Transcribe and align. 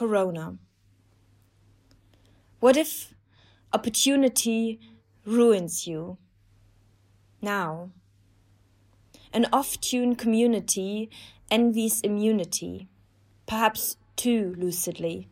Corona. 0.00 0.56
What 2.58 2.78
if 2.78 3.12
opportunity 3.70 4.80
ruins 5.26 5.86
you? 5.86 6.16
Now. 7.42 7.90
An 9.30 9.46
off 9.52 9.78
tune 9.78 10.16
community 10.16 11.10
envies 11.50 12.00
immunity, 12.00 12.88
perhaps 13.46 13.98
too 14.16 14.54
lucidly. 14.56 15.28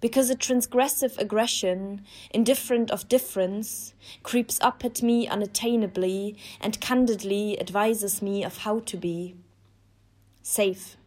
Because 0.00 0.30
a 0.30 0.34
transgressive 0.34 1.18
aggression, 1.18 2.06
indifferent 2.30 2.90
of 2.90 3.06
difference, 3.06 3.92
creeps 4.22 4.58
up 4.62 4.82
at 4.82 5.02
me 5.02 5.28
unattainably 5.28 6.38
and 6.58 6.80
candidly 6.80 7.60
advises 7.60 8.22
me 8.22 8.42
of 8.42 8.58
how 8.64 8.78
to 8.78 8.96
be 8.96 9.34
safe. 10.40 10.97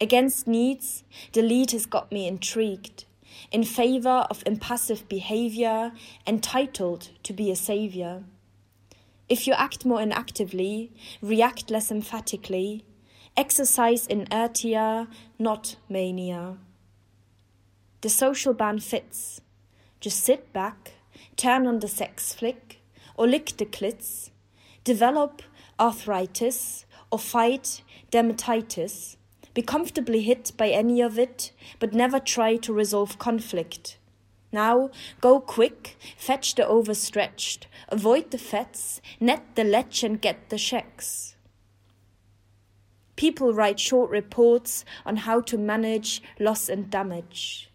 Against 0.00 0.46
needs, 0.46 1.04
the 1.32 1.42
lead 1.42 1.70
has 1.70 1.86
got 1.86 2.12
me 2.12 2.28
intrigued, 2.28 3.06
in 3.50 3.64
favor 3.64 4.26
of 4.30 4.42
impassive 4.44 5.08
behavior, 5.08 5.92
entitled 6.26 7.10
to 7.22 7.32
be 7.32 7.50
a 7.50 7.56
savior. 7.56 8.24
If 9.28 9.46
you 9.46 9.54
act 9.54 9.86
more 9.86 10.00
inactively, 10.00 10.92
react 11.22 11.70
less 11.70 11.90
emphatically, 11.90 12.84
exercise 13.36 14.06
inertia, 14.06 15.08
not 15.38 15.76
mania. 15.88 16.58
The 18.02 18.10
social 18.10 18.52
ban 18.52 18.78
fits. 18.80 19.40
Just 19.98 20.22
sit 20.22 20.52
back, 20.52 20.92
turn 21.36 21.66
on 21.66 21.80
the 21.80 21.88
sex 21.88 22.34
flick, 22.34 22.80
or 23.16 23.26
lick 23.26 23.56
the 23.56 23.64
clits, 23.64 24.30
develop 24.84 25.42
arthritis, 25.80 26.84
or 27.10 27.18
fight 27.18 27.82
dermatitis, 28.12 29.16
be 29.56 29.62
comfortably 29.62 30.20
hit 30.20 30.52
by 30.58 30.68
any 30.68 31.00
of 31.00 31.18
it, 31.18 31.50
but 31.78 31.94
never 31.94 32.20
try 32.20 32.56
to 32.56 32.74
resolve 32.74 33.18
conflict. 33.18 33.96
Now, 34.52 34.90
go 35.22 35.40
quick, 35.40 35.96
fetch 36.14 36.56
the 36.56 36.68
overstretched, 36.68 37.66
avoid 37.88 38.32
the 38.32 38.36
fats, 38.38 39.00
net 39.18 39.42
the 39.54 39.64
lech 39.64 40.02
and 40.02 40.20
get 40.20 40.50
the 40.50 40.58
shacks. 40.58 41.36
People 43.16 43.54
write 43.54 43.80
short 43.80 44.10
reports 44.10 44.84
on 45.06 45.16
how 45.16 45.40
to 45.40 45.56
manage 45.56 46.22
loss 46.38 46.68
and 46.68 46.90
damage. 46.90 47.70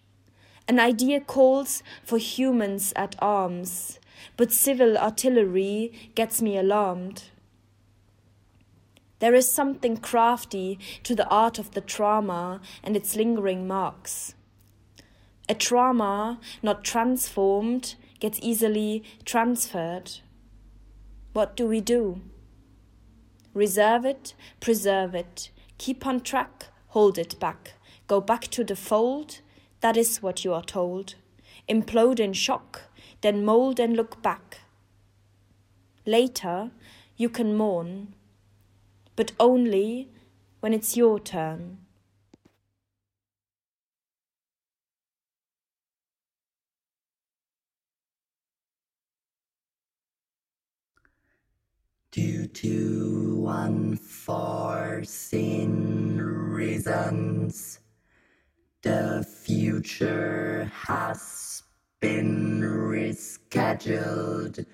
An 0.68 0.80
idea 0.80 1.20
calls 1.20 1.82
for 2.04 2.20
humans 2.20 2.94
at 2.96 3.16
arms, 3.18 4.00
but 4.38 4.52
civil 4.52 5.00
artillery 5.00 6.12
gets 6.14 6.44
me 6.44 6.60
alarmed. 6.60 7.24
There 9.22 9.36
is 9.36 9.48
something 9.48 9.98
crafty 9.98 10.80
to 11.04 11.14
the 11.14 11.28
art 11.28 11.60
of 11.60 11.72
the 11.72 11.82
trauma 11.82 12.60
and 12.84 12.98
its 12.98 13.16
lingering 13.16 13.68
marks. 13.68 14.34
A 15.48 15.54
trauma 15.54 16.40
not 16.64 16.84
transformed 16.84 17.94
gets 18.20 18.40
easily 18.42 19.04
transferred. 19.24 20.22
What 21.34 21.56
do 21.56 21.68
we 21.68 21.82
do? 21.82 22.22
Reserve 23.54 24.06
it, 24.06 24.34
preserve 24.60 25.14
it, 25.14 25.52
keep 25.78 26.08
on 26.08 26.22
track, 26.22 26.70
hold 26.88 27.20
it 27.20 27.40
back, 27.40 27.74
go 28.08 28.22
back 28.22 28.48
to 28.48 28.64
the 28.64 28.76
fold. 28.76 29.42
That 29.82 29.98
is 29.98 30.24
what 30.24 30.44
you 30.44 30.52
are 30.52 30.64
told. 30.64 31.14
Implode 31.70 32.20
in 32.20 32.34
shock, 32.34 32.90
then 33.22 33.46
mold 33.46 33.80
and 33.80 33.96
look 33.96 34.24
back. 34.24 34.62
Later, 36.08 36.72
you 37.18 37.30
can 37.30 37.56
mourn 37.56 38.16
but 39.22 39.34
only 39.40 40.10
when 40.62 40.74
it's 40.74 40.98
your 40.98 41.20
turn. 41.20 41.78
Due 52.12 52.48
to 52.48 53.46
unforeseen 53.48 56.18
reasons, 56.18 57.80
the 58.82 59.24
future 59.46 60.64
has 60.74 61.62
been 62.00 62.62
rescheduled 62.62 64.66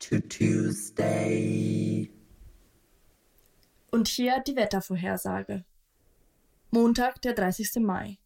to 0.00 0.20
Tuesday. 0.20 2.10
Und 3.90 4.08
hier 4.08 4.40
die 4.46 4.56
Wettervorhersage. 4.56 5.64
Montag, 6.70 7.22
der 7.22 7.32
30. 7.32 7.76
Mai. 7.76 8.18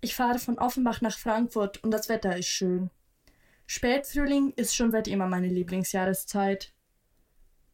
Ich 0.00 0.14
fahre 0.14 0.38
von 0.38 0.58
Offenbach 0.58 1.00
nach 1.00 1.18
Frankfurt 1.18 1.82
und 1.82 1.90
das 1.90 2.08
Wetter 2.08 2.36
ist 2.36 2.46
schön. 2.46 2.90
Spätfrühling 3.66 4.52
ist 4.52 4.76
schon 4.76 4.92
seit 4.92 5.08
immer 5.08 5.26
meine 5.26 5.48
Lieblingsjahreszeit. 5.48 6.72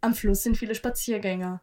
Am 0.00 0.14
Fluss 0.14 0.42
sind 0.42 0.56
viele 0.56 0.74
Spaziergänger. 0.74 1.60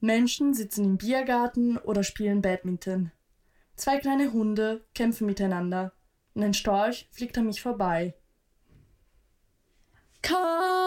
Menschen 0.00 0.54
sitzen 0.54 0.84
im 0.84 0.98
Biergarten 0.98 1.78
oder 1.78 2.04
spielen 2.04 2.42
Badminton. 2.42 3.10
Zwei 3.76 3.98
kleine 3.98 4.32
Hunde 4.32 4.84
kämpfen 4.94 5.26
miteinander 5.26 5.92
und 6.34 6.44
ein 6.44 6.54
Storch 6.54 7.08
fliegt 7.10 7.36
an 7.38 7.46
mich 7.46 7.60
vorbei. 7.60 8.14
Common 10.22 10.81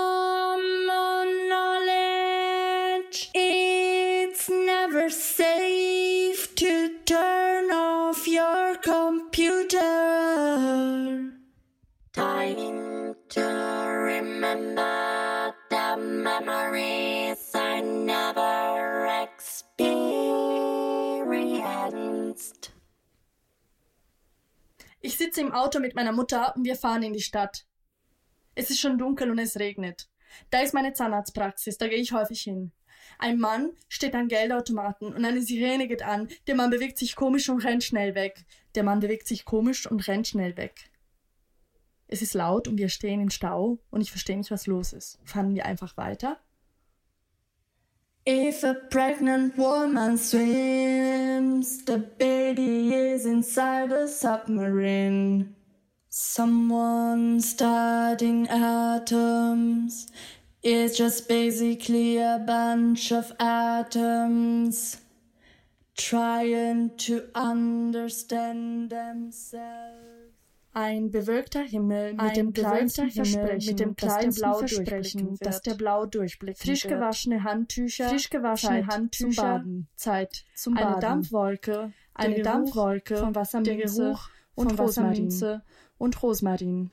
sitze 25.35 25.41
im 25.45 25.53
Auto 25.53 25.79
mit 25.79 25.95
meiner 25.95 26.13
Mutter 26.13 26.55
und 26.55 26.63
wir 26.63 26.75
fahren 26.75 27.03
in 27.03 27.13
die 27.13 27.21
Stadt. 27.21 27.65
Es 28.55 28.69
ist 28.69 28.79
schon 28.79 28.97
dunkel 28.97 29.29
und 29.29 29.39
es 29.39 29.59
regnet. 29.59 30.07
Da 30.49 30.61
ist 30.61 30.73
meine 30.73 30.93
Zahnarztpraxis, 30.93 31.77
da 31.77 31.87
gehe 31.87 31.97
ich 31.97 32.13
häufig 32.13 32.41
hin. 32.41 32.71
Ein 33.19 33.37
Mann 33.37 33.71
steht 33.89 34.15
an 34.15 34.29
Geldautomaten 34.29 35.13
und 35.13 35.25
eine 35.25 35.41
Sirene 35.41 35.87
geht 35.87 36.03
an. 36.03 36.29
Der 36.47 36.55
Mann 36.55 36.69
bewegt 36.69 36.97
sich 36.97 37.15
komisch 37.15 37.49
und 37.49 37.63
rennt 37.63 37.83
schnell 37.83 38.15
weg. 38.15 38.45
Der 38.75 38.83
Mann 38.83 39.01
bewegt 39.01 39.27
sich 39.27 39.43
komisch 39.43 39.85
und 39.89 40.07
rennt 40.07 40.27
schnell 40.27 40.55
weg. 40.55 40.89
Es 42.07 42.21
ist 42.21 42.33
laut 42.33 42.67
und 42.67 42.77
wir 42.77 42.89
stehen 42.89 43.21
im 43.21 43.29
Stau 43.29 43.79
und 43.91 44.01
ich 44.01 44.11
verstehe 44.11 44.37
nicht, 44.37 44.51
was 44.51 44.67
los 44.67 44.93
ist. 44.93 45.19
Fahren 45.25 45.53
wir 45.53 45.65
einfach 45.65 45.97
weiter? 45.97 46.39
If 48.27 48.63
a 48.63 48.73
pregnant 48.73 49.55
woman 49.55 50.17
swims, 50.17 51.85
the 51.85 51.99
baby 51.99 52.91
is 52.91 53.23
inside 53.27 53.91
a 53.91 54.07
submarine. 54.07 55.55
Someone 56.09 57.39
studying 57.39 58.47
atoms 58.47 60.07
is 60.63 60.97
just 60.97 61.27
basically 61.27 62.17
a 62.17 62.43
bunch 62.43 63.11
of 63.11 63.31
atoms 63.39 64.97
trying 65.95 66.97
to 66.97 67.29
understand 67.35 68.89
themselves. 68.89 70.14
Ein 70.77 71.09
bewölkter 71.09 71.61
Himmel 71.61 72.11
mit 72.11 72.21
Ein 72.21 72.33
dem 72.33 72.51
kleinsten 72.51 73.09
Versprechen, 73.09 73.65
mit 73.65 73.79
dem 73.79 73.95
dass 73.95 74.07
der 74.07 74.09
kleinsten 74.09 74.41
blau 74.41 74.57
Versprechen, 74.59 75.19
durchblicken 75.21 75.37
dass 75.39 75.61
der 75.61 75.73
blau 75.75 76.05
durchblicken 76.05 76.61
Frisch 76.61 76.83
wird. 76.83 76.95
gewaschene 76.95 77.43
Handtücher, 77.45 78.09
Frisch 78.09 78.29
gewaschene 78.29 78.81
Zeit 78.81 78.87
Handtücher, 78.93 79.31
zum 79.31 79.43
Baden. 79.43 79.87
Zeit 79.95 80.43
zum 80.53 80.75
Eine 80.75 80.85
Baden. 80.87 80.99
Dampfwolke, 80.99 81.93
eine 82.13 82.33
Geruch 82.35 82.43
Dampfwolke 82.43 83.15
von 83.15 83.35
Wasserminze 83.35 84.01
der 84.01 84.09
Geruch 84.09 84.29
und 84.55 84.67
von 84.73 84.79
Rosmarin. 84.79 85.11
Wasserminze 85.11 85.63
und 85.97 86.21
Rosmarin. 86.21 86.91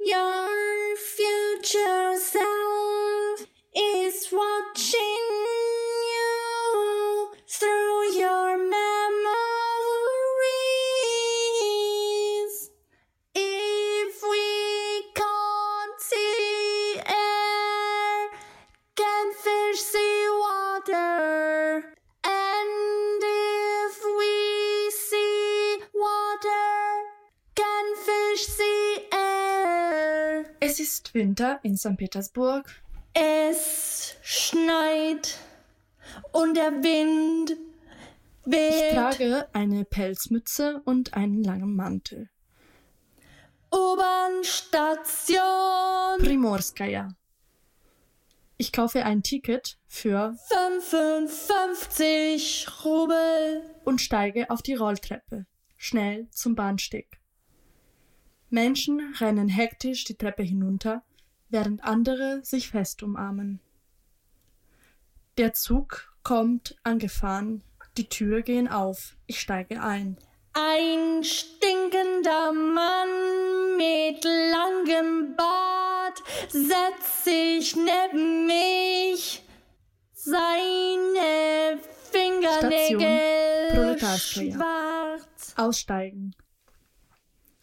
Your 0.00 0.96
future 0.96 2.16
self 2.18 3.46
is 3.74 4.32
watching 4.32 4.98
you 6.16 7.36
through 7.46 7.89
ist 31.00 31.14
Winter 31.14 31.58
in 31.62 31.76
St. 31.78 31.96
Petersburg. 31.96 32.66
Es 33.14 34.16
schneit 34.22 35.38
und 36.32 36.54
der 36.56 36.70
Wind 36.82 37.52
Ich 38.44 38.52
weht. 38.52 38.92
trage 38.94 39.48
eine 39.52 39.84
Pelzmütze 39.86 40.82
und 40.84 41.14
einen 41.14 41.42
langen 41.42 41.74
Mantel. 41.74 42.28
U-Bahn-Station 43.72 46.18
Primorskaya. 46.18 47.14
Ich 48.58 48.72
kaufe 48.72 49.02
ein 49.04 49.22
Ticket 49.22 49.78
für 49.86 50.36
55 50.48 52.66
Rubel. 52.84 53.62
und 53.84 54.02
steige 54.02 54.50
auf 54.50 54.60
die 54.60 54.74
Rolltreppe, 54.74 55.46
schnell 55.78 56.28
zum 56.30 56.54
Bahnsteig. 56.54 57.06
Menschen 58.50 59.14
rennen 59.18 59.48
hektisch 59.48 60.04
die 60.04 60.16
Treppe 60.16 60.42
hinunter, 60.42 61.02
während 61.48 61.84
andere 61.84 62.40
sich 62.44 62.70
fest 62.70 63.02
umarmen. 63.02 63.60
Der 65.38 65.54
Zug 65.54 66.12
kommt 66.22 66.76
angefahren, 66.82 67.62
die 67.96 68.08
Türen 68.08 68.44
gehen 68.44 68.68
auf, 68.68 69.16
ich 69.26 69.40
steige 69.40 69.82
ein. 69.82 70.18
Ein 70.52 71.22
stinkender 71.22 72.52
Mann 72.52 73.76
mit 73.76 74.24
langem 74.24 75.36
Bart 75.36 76.18
setzt 76.48 77.24
sich 77.24 77.76
neben 77.76 78.46
mich. 78.46 79.42
Seine 80.12 81.78
Fingernägel 82.10 83.74
Proletarskaya. 83.74 84.52
schwarz. 84.52 85.54
Aussteigen. 85.56 86.34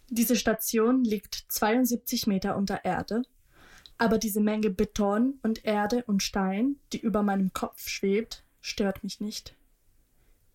Diese 0.10 0.36
Station 0.36 1.04
liegt 1.04 1.46
72 1.50 2.28
Meter 2.28 2.56
unter 2.56 2.86
Erde, 2.86 3.24
aber 3.98 4.18
diese 4.18 4.40
Menge 4.40 4.70
Beton 4.70 5.40
und 5.44 5.66
Erde 5.66 6.04
und 6.06 6.24
Stein, 6.24 6.78
die 6.94 7.00
über 7.00 7.24
meinem 7.24 7.52
Kopf 7.52 7.88
schwebt, 7.90 8.44
stört 8.62 9.04
mich 9.04 9.20
nicht. 9.20 9.56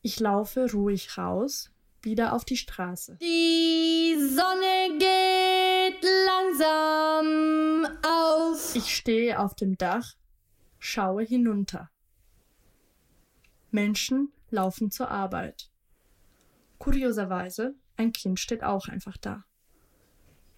Ich 0.00 0.19
laufe 0.20 0.72
ruhig 0.72 1.19
raus, 1.19 1.70
wieder 2.00 2.32
auf 2.32 2.44
die 2.44 2.56
Straße. 2.56 3.19
Die 3.20 4.16
Sonne 4.19 4.99
geht 4.99 6.02
langsam 6.26 7.99
auf. 8.02 8.75
Ich 8.75 8.96
stehe 8.96 9.38
auf 9.38 9.54
dem 9.54 9.76
Dach, 9.76 10.14
schaue 10.78 11.22
hinunter. 11.25 11.90
Menschen 13.70 14.32
laufen 14.50 14.90
zur 14.90 15.10
Arbeit. 15.10 15.70
Kurioserweise, 16.78 17.75
ein 17.96 18.12
Kind 18.12 18.40
steht 18.40 18.62
auch 18.62 18.88
einfach 18.88 19.16
da. 19.16 19.44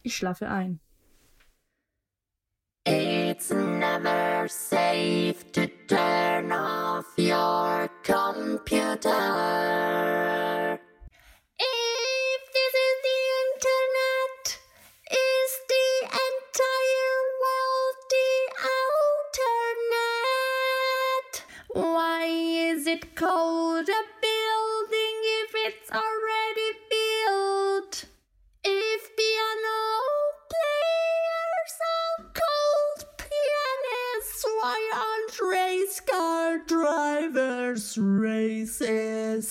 Ich 0.02 0.16
schlafe 0.16 0.48
ein. 0.48 0.81
It's 2.86 3.50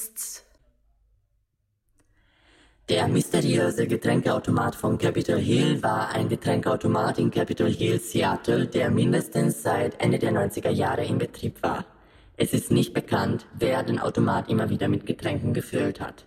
racists? 0.03 0.43
Der 2.89 3.07
mysteriöse 3.07 3.87
Getränkeautomat 3.87 4.75
von 4.75 4.97
Capitol 4.97 5.39
Hill 5.39 5.81
war 5.81 6.09
ein 6.09 6.27
Getränkeautomat 6.27 7.17
in 7.17 7.31
Capitol 7.31 7.69
Hill, 7.69 7.99
Seattle, 7.99 8.67
der 8.67 8.91
mindestens 8.91 9.63
seit 9.63 9.99
Ende 10.01 10.19
der 10.19 10.33
90er 10.33 10.69
Jahre 10.69 11.05
in 11.05 11.17
Betrieb 11.17 11.63
war. 11.63 11.85
Es 12.35 12.51
ist 12.51 12.71
nicht 12.71 12.93
bekannt, 12.93 13.45
wer 13.53 13.83
den 13.83 13.99
Automat 13.99 14.49
immer 14.49 14.69
wieder 14.69 14.89
mit 14.89 15.05
Getränken 15.05 15.53
gefüllt 15.53 16.01
hat. 16.01 16.25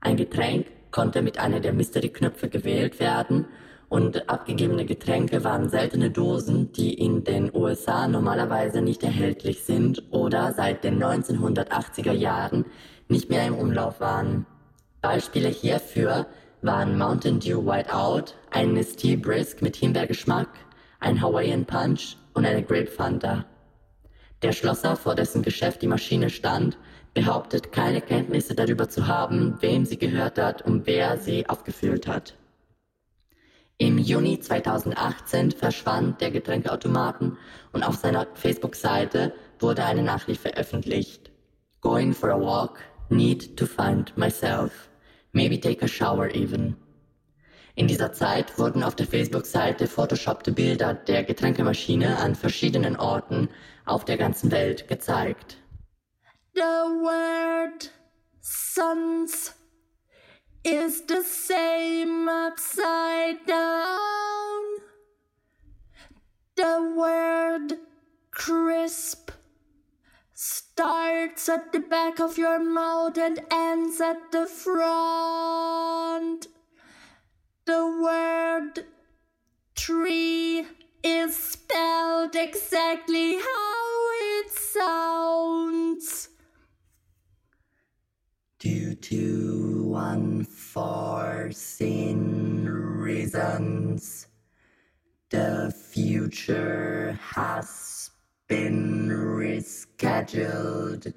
Ein 0.00 0.16
Getränk 0.16 0.68
konnte 0.90 1.20
mit 1.20 1.38
einer 1.38 1.60
der 1.60 1.74
Mystery-Knöpfe 1.74 2.48
gewählt 2.48 2.98
werden 2.98 3.46
und 3.92 4.30
abgegebene 4.30 4.86
Getränke 4.86 5.44
waren 5.44 5.68
seltene 5.68 6.10
Dosen, 6.10 6.72
die 6.72 6.94
in 6.94 7.24
den 7.24 7.54
USA 7.54 8.08
normalerweise 8.08 8.80
nicht 8.80 9.02
erhältlich 9.02 9.64
sind 9.64 10.02
oder 10.10 10.54
seit 10.54 10.82
den 10.82 10.98
1980er 10.98 12.12
Jahren 12.12 12.64
nicht 13.08 13.28
mehr 13.28 13.46
im 13.46 13.54
Umlauf 13.54 14.00
waren. 14.00 14.46
Beispiele 15.02 15.50
hierfür 15.50 16.26
waren 16.62 16.96
Mountain 16.96 17.38
Dew 17.38 17.66
Whiteout, 17.66 18.32
ein 18.50 18.72
Nestea 18.72 19.16
Brisk 19.16 19.60
mit 19.60 19.76
Himbeergeschmack, 19.76 20.48
ein 21.00 21.20
Hawaiian 21.20 21.66
Punch 21.66 22.16
und 22.32 22.46
eine 22.46 22.62
Grape 22.62 22.86
Fanta. 22.86 23.44
Der 24.40 24.52
Schlosser, 24.52 24.96
vor 24.96 25.16
dessen 25.16 25.42
Geschäft 25.42 25.82
die 25.82 25.86
Maschine 25.86 26.30
stand, 26.30 26.78
behauptet 27.12 27.72
keine 27.72 28.00
Kenntnisse 28.00 28.54
darüber 28.54 28.88
zu 28.88 29.06
haben, 29.06 29.58
wem 29.60 29.84
sie 29.84 29.98
gehört 29.98 30.38
hat 30.38 30.62
und 30.62 30.86
wer 30.86 31.18
sie 31.18 31.46
aufgefüllt 31.46 32.06
hat. 32.06 32.38
Im 33.82 33.98
Juni 33.98 34.38
2018 34.38 35.50
verschwand 35.50 36.20
der 36.20 36.30
Getränkeautomaten 36.30 37.36
und 37.72 37.82
auf 37.82 37.96
seiner 37.96 38.28
Facebook-Seite 38.34 39.34
wurde 39.58 39.84
eine 39.84 40.04
Nachricht 40.04 40.40
veröffentlicht. 40.40 41.32
Going 41.80 42.14
for 42.14 42.30
a 42.30 42.40
walk, 42.40 42.78
need 43.08 43.56
to 43.56 43.66
find 43.66 44.16
myself. 44.16 44.88
Maybe 45.32 45.58
take 45.58 45.84
a 45.84 45.88
shower 45.88 46.32
even. 46.32 46.76
In 47.74 47.88
dieser 47.88 48.12
Zeit 48.12 48.56
wurden 48.56 48.84
auf 48.84 48.94
der 48.94 49.08
Facebook-Seite 49.08 49.88
photoshoppte 49.88 50.52
Bilder 50.52 50.94
der 50.94 51.24
Getränkemaschine 51.24 52.18
an 52.18 52.36
verschiedenen 52.36 52.94
Orten 52.94 53.48
auf 53.84 54.04
der 54.04 54.16
ganzen 54.16 54.52
Welt 54.52 54.86
gezeigt. 54.86 55.56
The 56.54 56.60
word 56.60 57.90
sons 58.40 59.52
is 60.64 61.02
the 61.02 61.22
same 61.22 62.28
upside 62.28 63.44
down. 63.46 64.62
The 66.56 66.94
word 66.96 67.78
crisp 68.30 69.30
starts 70.32 71.48
at 71.48 71.72
the 71.72 71.80
back 71.80 72.20
of 72.20 72.38
your 72.38 72.62
mouth 72.62 73.18
and 73.18 73.40
ends 73.50 74.00
at 74.00 74.30
the 74.30 74.46
front. 74.46 76.46
The 77.64 77.86
word 78.02 78.84
tree 79.74 80.66
is 81.02 81.36
spelled 81.36 82.36
exactly 82.36 83.36
how 83.36 84.40
it 84.40 84.50
sounds. 84.50 86.28
Due 88.58 88.94
to 90.72 90.78
unforeseen 90.78 92.66
reasons, 92.66 94.26
the 95.28 95.74
future 95.92 97.18
has 97.20 98.10
been 98.48 99.08
rescheduled 99.08 101.12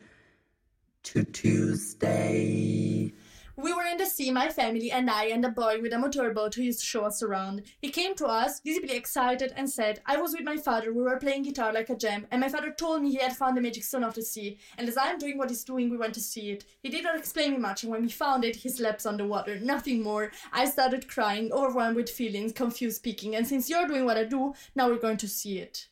to 1.04 1.24
Tuesday. 1.24 3.14
We 3.58 3.72
were 3.72 3.86
in 3.86 3.98
the 3.98 4.06
sea, 4.06 4.32
my 4.32 4.50
family 4.50 4.92
and 4.92 5.10
I, 5.10 5.28
and 5.28 5.46
a 5.46 5.50
boy 5.50 5.80
with 5.82 5.94
a 5.94 5.98
motorboat 5.98 6.56
who 6.56 6.64
used 6.64 6.82
to 6.82 6.86
show 6.86 7.06
us 7.06 7.24
around. 7.24 7.64
He 7.82 7.90
came 7.90 8.14
to 8.16 8.26
us, 8.26 8.60
visibly 8.60 8.98
excited, 8.98 9.54
and 9.56 9.70
said, 9.70 10.02
I 10.06 10.18
was 10.18 10.34
with 10.34 10.44
my 10.44 10.58
father, 10.58 10.92
we 10.92 11.02
were 11.02 11.18
playing 11.18 11.44
guitar 11.44 11.72
like 11.72 11.90
a 11.90 11.96
jam, 11.96 12.28
and 12.32 12.42
my 12.42 12.50
father 12.50 12.72
told 12.72 13.02
me 13.02 13.12
he 13.12 13.18
had 13.18 13.36
found 13.36 13.56
the 13.56 13.62
magic 13.62 13.86
stone 13.86 14.04
of 14.04 14.14
the 14.14 14.24
sea. 14.24 14.58
And 14.78 14.90
as 14.90 14.98
I'm 14.98 15.18
doing 15.18 15.38
what 15.38 15.50
he's 15.50 15.64
doing, 15.64 15.90
we 15.90 15.96
went 15.96 16.16
to 16.16 16.20
see 16.20 16.52
it. 16.52 16.66
He 16.84 16.90
did 16.90 17.06
not 17.06 17.16
explain 17.16 17.52
me 17.52 17.58
much, 17.58 17.84
and 17.84 17.92
when 17.94 18.02
we 18.02 18.10
found 18.10 18.44
it, 18.44 18.58
he 18.58 18.68
slept 18.68 19.04
the 19.04 19.26
water, 19.26 19.58
nothing 19.58 20.04
more. 20.04 20.32
I 20.52 20.66
started 20.66 21.08
crying, 21.08 21.54
overwhelmed 21.54 21.96
with 21.96 22.10
feelings, 22.10 22.52
confused 22.52 22.98
speaking, 22.98 23.38
and 23.38 23.48
since 23.48 23.70
you're 23.70 23.88
doing 23.88 24.04
what 24.04 24.18
I 24.18 24.26
do, 24.26 24.54
now 24.76 24.90
we're 24.90 24.98
going 24.98 25.18
to 25.18 25.30
see 25.30 25.60
it. 25.60 25.88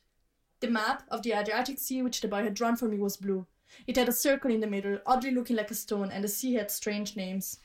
The 0.60 0.68
map 0.68 1.04
of 1.10 1.22
the 1.22 1.32
Adriatic 1.32 1.78
Sea, 1.78 2.02
which 2.02 2.20
the 2.20 2.28
boy 2.28 2.42
had 2.42 2.54
drawn 2.54 2.76
for 2.76 2.88
me, 2.88 2.98
was 2.98 3.16
blue. 3.16 3.46
It 3.86 3.96
had 3.96 4.08
a 4.08 4.12
circle 4.12 4.50
in 4.50 4.60
the 4.60 4.66
middle, 4.66 4.98
oddly 5.06 5.30
looking 5.30 5.56
like 5.56 5.70
a 5.70 5.74
stone, 5.74 6.10
and 6.10 6.24
the 6.24 6.28
sea 6.28 6.54
had 6.54 6.70
strange 6.70 7.16
names. 7.16 7.58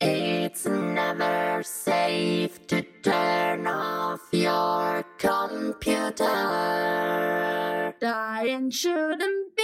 It's 0.00 0.66
never 0.66 1.62
safe 1.62 2.66
to 2.66 2.82
turn 3.02 3.66
off 3.66 4.20
your 4.30 5.02
computer. 5.16 6.24
Dying 7.98 8.70
shouldn't 8.70 9.56
be 9.56 9.62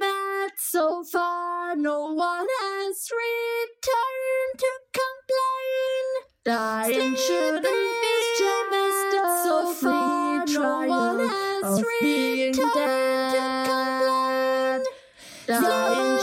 bad 0.00 0.50
so 0.56 1.04
far. 1.04 1.76
No 1.76 2.12
one 2.14 2.46
has 2.60 3.10
returned 3.12 4.58
to 4.58 4.70
complain. 4.92 6.06
Dying 6.44 7.14
shouldn't 7.14 7.62
be 7.62 7.68
bad 8.72 9.44
so 9.44 9.72
far. 9.74 10.46
No 10.46 10.86
one 10.88 11.28
has 11.28 11.80
returned 11.80 12.54
to 12.54 12.60
complain. 12.62 13.29
Dying 15.50 16.18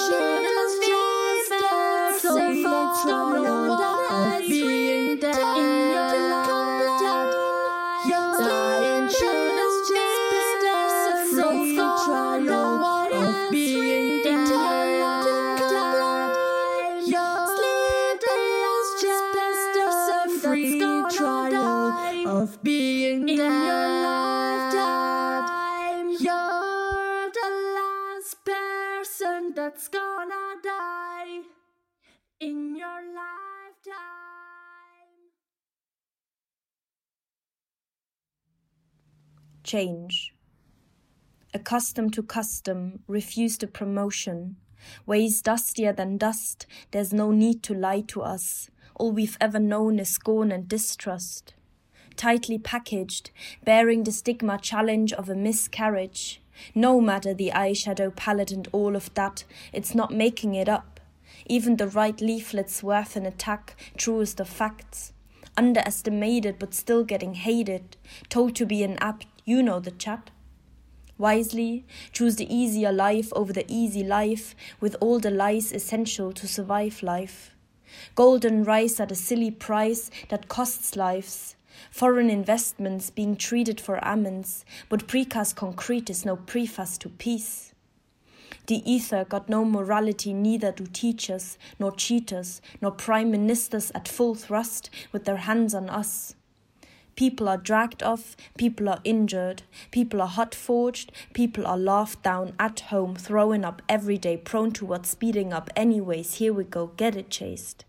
change. 39.67 40.33
Accustomed 41.53 42.13
to 42.13 42.23
custom, 42.23 42.99
refused 43.07 43.61
a 43.63 43.67
promotion. 43.67 44.55
Ways 45.05 45.41
dustier 45.41 45.93
than 45.93 46.17
dust, 46.17 46.65
there's 46.91 47.13
no 47.13 47.31
need 47.31 47.61
to 47.63 47.73
lie 47.73 48.01
to 48.07 48.21
us. 48.21 48.69
All 48.95 49.11
we've 49.11 49.37
ever 49.39 49.59
known 49.59 49.99
is 49.99 50.09
scorn 50.09 50.51
and 50.51 50.67
distrust. 50.67 51.53
Tightly 52.15 52.57
packaged, 52.57 53.29
bearing 53.63 54.03
the 54.03 54.11
stigma 54.11 54.57
challenge 54.57 55.13
of 55.13 55.29
a 55.29 55.35
miscarriage. 55.35 56.41
No 56.73 56.99
matter 56.99 57.33
the 57.33 57.51
eyeshadow 57.53 58.15
palette 58.15 58.51
and 58.51 58.67
all 58.71 58.95
of 58.95 59.13
that, 59.13 59.43
it's 59.73 59.93
not 59.93 60.11
making 60.11 60.55
it 60.55 60.69
up. 60.69 60.99
Even 61.45 61.75
the 61.75 61.87
right 61.87 62.19
leaflet's 62.19 62.81
worth 62.81 63.15
an 63.15 63.25
attack, 63.25 63.75
truest 63.97 64.39
of 64.39 64.49
facts 64.49 65.13
underestimated 65.57 66.59
but 66.59 66.73
still 66.73 67.03
getting 67.03 67.33
hated, 67.33 67.97
told 68.29 68.55
to 68.55 68.65
be 68.65 68.83
an 68.83 68.97
apt, 69.01 69.25
you 69.47 69.63
know 69.63 69.79
the 69.79 69.91
chat. 69.91 70.29
Wisely, 71.17 71.85
choose 72.11 72.35
the 72.35 72.53
easier 72.53 72.91
life 72.91 73.31
over 73.33 73.53
the 73.53 73.65
easy 73.69 74.03
life, 74.03 74.53
with 74.81 74.97
all 74.99 75.19
the 75.19 75.31
lies 75.31 75.71
essential 75.71 76.33
to 76.33 76.45
survive 76.45 77.01
life. 77.01 77.55
Golden 78.13 78.65
rice 78.65 78.99
at 78.99 79.09
a 79.09 79.15
silly 79.15 79.49
price 79.49 80.11
that 80.27 80.49
costs 80.49 80.97
lives. 80.97 81.55
Foreign 81.89 82.29
investments 82.29 83.09
being 83.09 83.37
treated 83.37 83.79
for 83.79 84.03
almonds, 84.03 84.65
but 84.89 85.07
precast 85.07 85.55
concrete 85.55 86.09
is 86.09 86.25
no 86.25 86.35
preface 86.35 86.97
to 86.97 87.07
peace. 87.07 87.73
The 88.65 88.83
ether 88.91 89.23
got 89.23 89.47
no 89.47 89.63
morality, 89.63 90.33
neither 90.33 90.73
do 90.73 90.85
teachers, 90.87 91.57
nor 91.79 91.93
cheaters, 91.93 92.61
nor 92.81 92.91
prime 92.91 93.31
ministers 93.31 93.93
at 93.95 94.09
full 94.09 94.35
thrust 94.35 94.89
with 95.13 95.23
their 95.23 95.37
hands 95.37 95.73
on 95.73 95.89
us. 95.89 96.35
People 97.17 97.49
are 97.49 97.57
dragged 97.57 98.03
off, 98.03 98.37
people 98.59 98.87
are 98.87 98.99
injured, 99.03 99.63
people 99.89 100.21
are 100.21 100.27
hot 100.27 100.53
forged, 100.53 101.11
people 101.33 101.65
are 101.65 101.77
laughed 101.77 102.21
down 102.21 102.53
at 102.59 102.79
home, 102.91 103.15
throwing 103.15 103.65
up 103.65 103.81
every 103.89 104.19
day, 104.19 104.37
prone 104.37 104.71
to 104.73 104.85
what 104.85 105.07
speeding 105.07 105.51
up 105.51 105.71
anyways. 105.75 106.35
Here 106.35 106.53
we 106.53 106.63
go, 106.63 106.91
get 106.95 107.15
it 107.15 107.31
chased. 107.31 107.85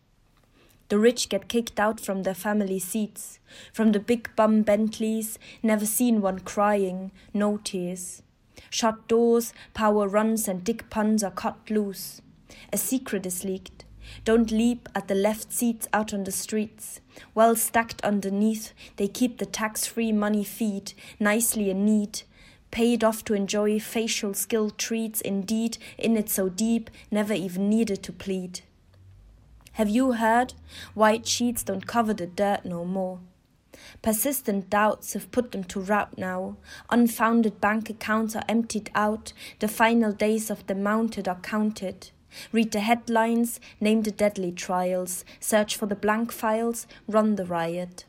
The 0.88 0.99
rich 0.99 1.28
get 1.28 1.47
kicked 1.47 1.78
out 1.78 2.00
from 2.00 2.23
their 2.23 2.32
family 2.32 2.78
seats, 2.78 3.38
from 3.70 3.92
the 3.92 4.00
big 4.00 4.35
bum 4.35 4.62
Bentleys, 4.62 5.38
never 5.62 5.85
seen 5.85 6.23
one 6.23 6.38
crying, 6.38 7.12
no 7.35 7.58
tears. 7.58 8.23
Shut 8.70 9.08
doors, 9.08 9.52
power 9.75 10.08
runs, 10.08 10.49
and 10.49 10.64
dick 10.64 10.88
puns 10.88 11.23
are 11.23 11.30
cut 11.30 11.58
loose. 11.68 12.23
A 12.73 12.78
secret 12.78 13.26
is 13.26 13.44
leaked. 13.44 13.85
Don't 14.24 14.50
leap 14.50 14.88
at 14.94 15.08
the 15.08 15.14
left 15.14 15.52
seats 15.52 15.88
out 15.92 16.12
on 16.12 16.24
the 16.24 16.32
streets. 16.32 17.00
Well 17.34 17.56
stacked 17.56 18.00
underneath, 18.02 18.72
they 18.96 19.08
keep 19.08 19.38
the 19.38 19.46
tax 19.46 19.86
free 19.86 20.12
money 20.12 20.44
feed, 20.44 20.92
nicely 21.18 21.70
in 21.70 21.84
neat. 21.84 22.24
Paid 22.70 23.02
off 23.02 23.24
to 23.24 23.34
enjoy 23.34 23.80
facial 23.80 24.34
skill 24.34 24.70
treats, 24.70 25.20
indeed, 25.20 25.78
in 25.96 26.16
it 26.16 26.28
so 26.28 26.48
deep, 26.48 26.90
never 27.10 27.32
even 27.32 27.68
needed 27.68 28.02
to 28.02 28.12
plead. 28.12 28.60
Have 29.72 29.88
you 29.88 30.12
heard? 30.12 30.54
White 30.94 31.26
sheets 31.26 31.62
don't 31.62 31.86
cover 31.86 32.12
the 32.12 32.26
dirt 32.26 32.64
no 32.64 32.84
more. 32.84 33.20
Persistent 34.02 34.68
doubts 34.68 35.12
have 35.12 35.30
put 35.30 35.52
them 35.52 35.64
to 35.64 35.80
rout 35.80 36.18
now. 36.18 36.56
Unfounded 36.90 37.60
bank 37.60 37.88
accounts 37.88 38.34
are 38.34 38.44
emptied 38.48 38.90
out. 38.94 39.32
The 39.60 39.68
final 39.68 40.12
days 40.12 40.50
of 40.50 40.66
the 40.66 40.74
mounted 40.74 41.28
are 41.28 41.40
counted. 41.40 42.10
Read 42.52 42.73
the 42.73 42.80
headlines, 42.80 43.61
name 43.80 44.02
the 44.02 44.11
deadly 44.11 44.52
trials, 44.52 45.25
search 45.40 45.76
for 45.76 45.87
the 45.87 45.94
blank 45.94 46.32
files, 46.32 46.87
run 47.06 47.37
the 47.37 47.44
riot. 47.44 48.04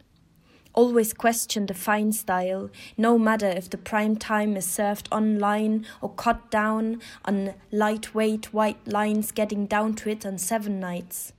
Always 0.74 1.14
question 1.14 1.66
the 1.66 1.74
fine 1.74 2.12
style, 2.12 2.70
no 2.96 3.18
matter 3.18 3.48
if 3.48 3.70
the 3.70 3.78
prime 3.78 4.16
time 4.16 4.56
is 4.56 4.66
served 4.66 5.10
online 5.12 5.86
or 6.02 6.10
cut 6.10 6.52
down 6.52 7.02
on 7.26 7.56
lightweight 7.72 8.54
white 8.54 8.88
lines, 8.88 9.32
getting 9.32 9.66
down 9.66 9.96
to 9.96 10.10
it 10.10 10.26
on 10.26 10.38
seven 10.38 10.80
nights. 10.80 11.34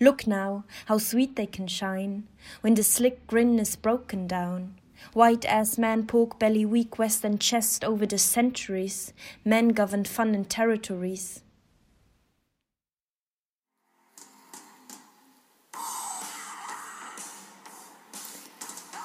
Look 0.00 0.26
now, 0.26 0.64
how 0.86 0.98
sweet 0.98 1.36
they 1.36 1.46
can 1.46 1.66
shine 1.66 2.26
when 2.62 2.74
the 2.74 2.82
slick 2.82 3.26
grin 3.26 3.58
is 3.58 3.76
broken 3.76 4.26
down. 4.26 4.74
White 5.12 5.44
ass 5.44 5.78
man, 5.78 6.06
pork 6.06 6.38
belly, 6.38 6.64
weak 6.64 6.98
western 6.98 7.38
chest 7.38 7.84
over 7.84 8.06
the 8.06 8.18
centuries, 8.18 9.12
men 9.44 9.68
governed 9.68 10.08
fun 10.08 10.34
and 10.34 10.48
territories. 10.48 11.42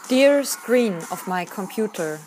Dear 0.08 0.44
screen 0.44 0.98
of 1.10 1.28
my 1.28 1.46
computer, 1.46 2.20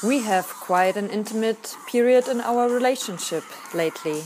we 0.00 0.22
have 0.22 0.46
quite 0.46 0.96
an 0.96 1.10
intimate 1.10 1.74
period 1.88 2.28
in 2.28 2.40
our 2.40 2.68
relationship 2.68 3.42
lately. 3.74 4.22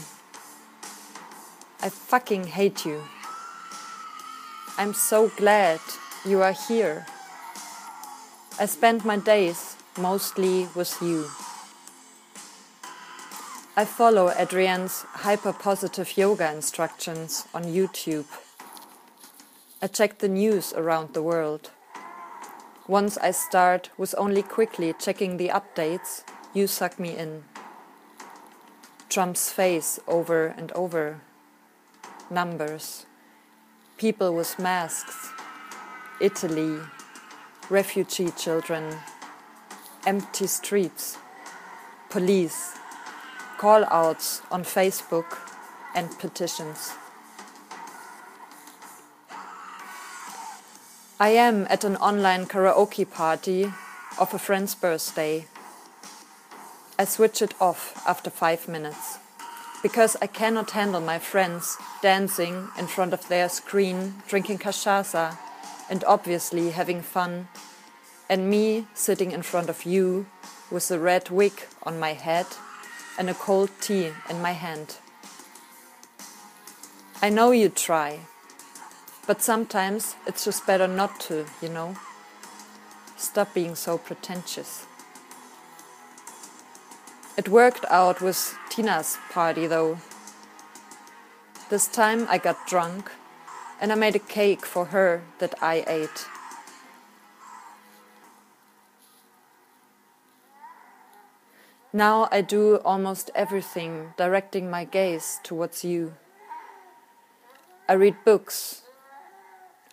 I 1.80 1.88
fucking 1.88 2.44
hate 2.44 2.84
you. 2.84 3.04
I'm 4.76 4.92
so 4.92 5.28
glad 5.28 5.80
you 6.26 6.42
are 6.42 6.52
here. 6.68 7.06
I 8.60 8.66
spend 8.66 9.06
my 9.06 9.16
days 9.16 9.76
mostly 9.98 10.68
with 10.74 10.94
you. 11.00 11.24
I 13.78 13.86
follow 13.86 14.28
Adriene's 14.28 15.06
hyper 15.24 15.54
positive 15.54 16.18
yoga 16.18 16.52
instructions 16.52 17.46
on 17.54 17.64
YouTube. 17.64 18.26
I 19.82 19.86
check 19.88 20.18
the 20.18 20.28
news 20.28 20.72
around 20.72 21.14
the 21.14 21.22
world. 21.22 21.70
Once 22.86 23.18
I 23.18 23.32
start 23.32 23.90
with 23.98 24.14
only 24.16 24.42
quickly 24.42 24.94
checking 24.98 25.36
the 25.36 25.48
updates, 25.48 26.22
you 26.54 26.66
suck 26.66 26.98
me 26.98 27.16
in. 27.16 27.44
Trump's 29.08 29.50
face 29.50 29.98
over 30.06 30.46
and 30.46 30.70
over. 30.72 31.20
Numbers. 32.30 33.06
People 33.96 34.34
with 34.34 34.58
masks. 34.58 35.30
Italy. 36.20 36.78
Refugee 37.68 38.30
children. 38.30 38.96
Empty 40.06 40.46
streets. 40.46 41.18
Police. 42.10 42.76
Call 43.58 43.84
outs 43.86 44.42
on 44.50 44.62
Facebook 44.62 45.38
and 45.94 46.18
petitions. 46.18 46.92
I 51.20 51.28
am 51.28 51.68
at 51.70 51.84
an 51.84 51.94
online 51.98 52.46
karaoke 52.46 53.08
party 53.08 53.72
of 54.18 54.34
a 54.34 54.38
friend's 54.38 54.74
birthday. 54.74 55.46
I 56.98 57.04
switch 57.04 57.40
it 57.40 57.54
off 57.60 58.02
after 58.04 58.30
five 58.30 58.66
minutes 58.66 59.18
because 59.80 60.16
I 60.20 60.26
cannot 60.26 60.72
handle 60.72 61.00
my 61.00 61.20
friends 61.20 61.76
dancing 62.02 62.66
in 62.76 62.88
front 62.88 63.12
of 63.12 63.28
their 63.28 63.48
screen, 63.48 64.24
drinking 64.26 64.58
cachaça, 64.58 65.38
and 65.88 66.02
obviously 66.02 66.70
having 66.70 67.00
fun, 67.00 67.46
and 68.28 68.50
me 68.50 68.88
sitting 68.92 69.30
in 69.30 69.42
front 69.42 69.68
of 69.68 69.84
you 69.84 70.26
with 70.68 70.90
a 70.90 70.98
red 70.98 71.30
wig 71.30 71.62
on 71.84 72.00
my 72.00 72.14
head 72.14 72.46
and 73.16 73.30
a 73.30 73.34
cold 73.34 73.70
tea 73.80 74.10
in 74.28 74.42
my 74.42 74.50
hand. 74.50 74.96
I 77.22 77.28
know 77.28 77.52
you 77.52 77.68
try, 77.68 78.18
but 79.26 79.42
sometimes 79.42 80.16
it's 80.26 80.44
just 80.44 80.66
better 80.66 80.86
not 80.86 81.18
to, 81.20 81.46
you 81.62 81.68
know? 81.68 81.96
Stop 83.16 83.54
being 83.54 83.74
so 83.74 83.96
pretentious. 83.96 84.86
It 87.36 87.48
worked 87.48 87.84
out 87.90 88.20
with 88.20 88.56
Tina's 88.70 89.18
party 89.30 89.66
though. 89.66 89.98
This 91.68 91.88
time 91.88 92.26
I 92.28 92.38
got 92.38 92.66
drunk 92.66 93.10
and 93.80 93.90
I 93.90 93.96
made 93.96 94.14
a 94.14 94.20
cake 94.20 94.64
for 94.64 94.86
her 94.86 95.22
that 95.40 95.54
I 95.60 95.84
ate. 95.88 96.26
Now 101.92 102.28
I 102.30 102.40
do 102.40 102.76
almost 102.84 103.30
everything, 103.34 104.14
directing 104.16 104.70
my 104.70 104.84
gaze 104.84 105.40
towards 105.42 105.84
you. 105.84 106.14
I 107.88 107.94
read 107.94 108.16
books. 108.24 108.83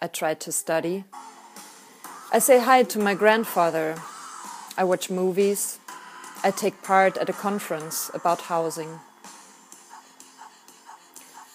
I 0.03 0.07
try 0.07 0.33
to 0.33 0.51
study. 0.51 1.03
I 2.33 2.39
say 2.39 2.59
hi 2.59 2.81
to 2.81 2.97
my 2.97 3.13
grandfather. 3.13 4.01
I 4.75 4.83
watch 4.83 5.11
movies. 5.11 5.77
I 6.43 6.49
take 6.49 6.81
part 6.81 7.17
at 7.17 7.29
a 7.29 7.33
conference 7.33 8.09
about 8.13 8.41
housing. 8.41 8.99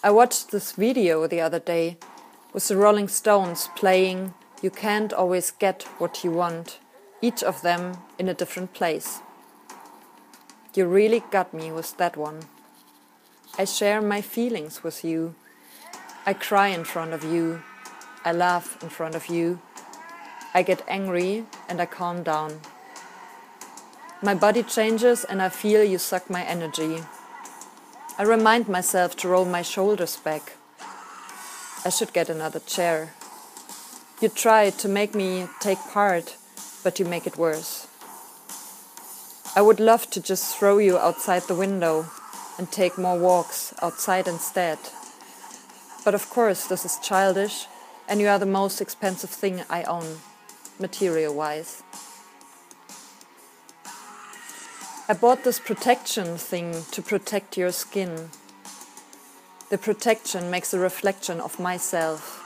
I 0.05 0.11
watched 0.11 0.53
this 0.53 0.71
video 0.73 1.27
the 1.27 1.41
other 1.41 1.59
day 1.59 1.97
with 2.53 2.69
the 2.69 2.77
Rolling 2.77 3.09
Stones 3.09 3.69
playing 3.75 4.33
You 4.63 4.71
Can't 4.71 5.13
Always 5.13 5.51
Get 5.51 5.83
What 5.99 6.23
You 6.23 6.31
Want, 6.31 6.79
each 7.21 7.43
of 7.43 7.63
them 7.63 7.99
in 8.17 8.29
a 8.29 8.35
different 8.35 8.73
place. 8.75 9.19
You 10.73 10.87
really 10.87 11.25
got 11.33 11.53
me 11.53 11.73
with 11.73 11.97
that 11.97 12.17
one. 12.17 12.43
I 13.59 13.65
share 13.65 14.01
my 14.01 14.21
feelings 14.21 14.85
with 14.85 15.05
you. 15.05 15.35
I 16.25 16.33
cry 16.33 16.69
in 16.69 16.85
front 16.85 17.13
of 17.13 17.25
you. 17.25 17.63
I 18.27 18.33
laugh 18.33 18.83
in 18.83 18.89
front 18.89 19.15
of 19.15 19.29
you. 19.29 19.61
I 20.53 20.65
get 20.65 20.83
angry 20.89 21.45
and 21.69 21.81
I 21.81 21.87
calm 21.87 22.25
down. 22.25 22.59
My 24.21 24.35
body 24.35 24.65
changes 24.65 25.23
and 25.23 25.41
I 25.41 25.49
feel 25.49 25.85
you 25.85 25.99
suck 25.99 26.29
my 26.29 26.43
energy. 26.43 27.05
I 28.19 28.25
remind 28.25 28.69
myself 28.69 29.15
to 29.19 29.29
roll 29.29 29.45
my 29.45 29.63
shoulders 29.63 30.17
back. 30.17 30.55
I 31.85 31.89
should 31.91 32.13
get 32.13 32.29
another 32.29 32.59
chair. 32.59 33.15
You 34.21 34.29
try 34.29 34.71
to 34.71 34.89
make 34.89 35.15
me 35.15 35.47
take 35.61 35.79
part, 35.93 36.37
but 36.83 36.99
you 36.99 37.05
make 37.05 37.29
it 37.29 37.39
worse. 37.39 37.87
I 39.55 39.63
would 39.63 39.79
love 39.79 40.11
to 40.11 40.21
just 40.21 40.57
throw 40.57 40.79
you 40.79 40.99
outside 40.99 41.43
the 41.43 41.55
window 41.55 42.07
and 42.59 42.73
take 42.73 42.99
more 42.99 43.17
walks 43.17 43.73
outside 43.81 44.27
instead. 44.27 44.79
But 46.05 46.15
of 46.15 46.29
course, 46.29 46.67
this 46.67 46.85
is 46.85 46.99
childish, 46.99 47.69
and 48.09 48.21
you 48.21 48.29
are 48.29 48.39
the 48.39 48.47
most 48.47 48.81
expensive 48.81 49.31
thing 49.31 49.63
I 49.69 49.83
own, 49.85 50.19
material 50.79 51.35
wise. 51.35 51.83
I 55.09 55.15
bought 55.15 55.45
this 55.45 55.61
protection 55.61 56.37
thing 56.37 56.83
to 56.91 57.01
protect 57.01 57.57
your 57.57 57.71
skin. 57.71 58.31
The 59.71 59.79
protection 59.79 60.51
makes 60.51 60.75
a 60.75 60.79
reflection 60.79 61.41
of 61.41 61.61
myself, 61.61 62.43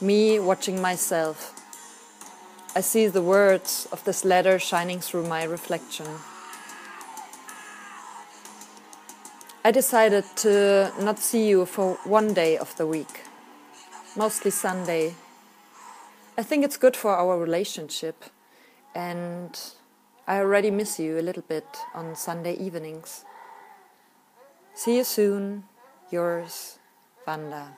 me 0.00 0.38
watching 0.38 0.80
myself. 0.80 1.54
I 2.76 2.80
see 2.80 3.08
the 3.08 3.22
words 3.22 3.88
of 3.90 4.04
this 4.04 4.24
letter 4.24 4.60
shining 4.60 5.00
through 5.00 5.26
my 5.26 5.42
reflection. 5.42 6.06
I 9.64 9.72
decided 9.72 10.24
to 10.36 10.92
not 11.00 11.18
see 11.18 11.48
you 11.48 11.66
for 11.66 11.94
one 12.04 12.32
day 12.32 12.56
of 12.56 12.74
the 12.76 12.86
week, 12.86 13.24
mostly 14.16 14.50
Sunday. 14.50 15.14
I 16.36 16.42
think 16.42 16.64
it's 16.64 16.76
good 16.76 16.96
for 16.96 17.10
our 17.10 17.38
relationship, 17.38 18.24
and 18.94 19.58
I 20.26 20.38
already 20.38 20.70
miss 20.70 20.98
you 20.98 21.18
a 21.18 21.22
little 21.22 21.44
bit 21.46 21.66
on 21.94 22.16
Sunday 22.16 22.54
evenings. 22.54 23.24
See 24.74 24.96
you 24.96 25.04
soon, 25.04 25.64
yours, 26.10 26.78
Wanda. 27.26 27.76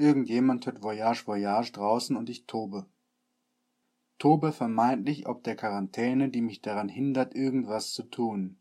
Irgendjemand 0.00 0.64
hört 0.64 0.82
Voyage 0.82 1.26
Voyage 1.26 1.72
draußen 1.72 2.16
und 2.16 2.30
ich 2.30 2.46
tobe. 2.46 2.86
Tobe 4.18 4.50
vermeintlich 4.50 5.28
ob 5.28 5.44
der 5.44 5.56
Quarantäne, 5.56 6.30
die 6.30 6.40
mich 6.40 6.62
daran 6.62 6.88
hindert, 6.88 7.34
irgendwas 7.34 7.92
zu 7.92 8.04
tun. 8.04 8.56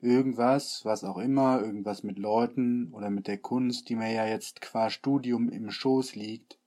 Irgendwas, 0.00 0.86
was 0.86 1.04
auch 1.04 1.18
immer, 1.18 1.60
irgendwas 1.60 2.04
mit 2.04 2.18
Leuten 2.18 2.90
oder 2.94 3.10
mit 3.10 3.26
der 3.26 3.36
Kunst, 3.36 3.90
die 3.90 3.96
mir 3.96 4.10
ja 4.10 4.26
jetzt 4.26 4.62
qua 4.62 4.88
Studium 4.88 5.50
im 5.50 5.70
Schoß 5.70 6.14
liegt. 6.14 6.58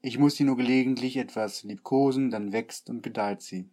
Ich 0.00 0.16
muss 0.16 0.36
sie 0.36 0.44
nur 0.44 0.56
gelegentlich 0.56 1.16
etwas 1.16 1.64
liebkosen, 1.64 2.30
dann 2.30 2.52
wächst 2.52 2.90
und 2.90 3.02
gedeiht 3.02 3.42
sie. 3.42 3.68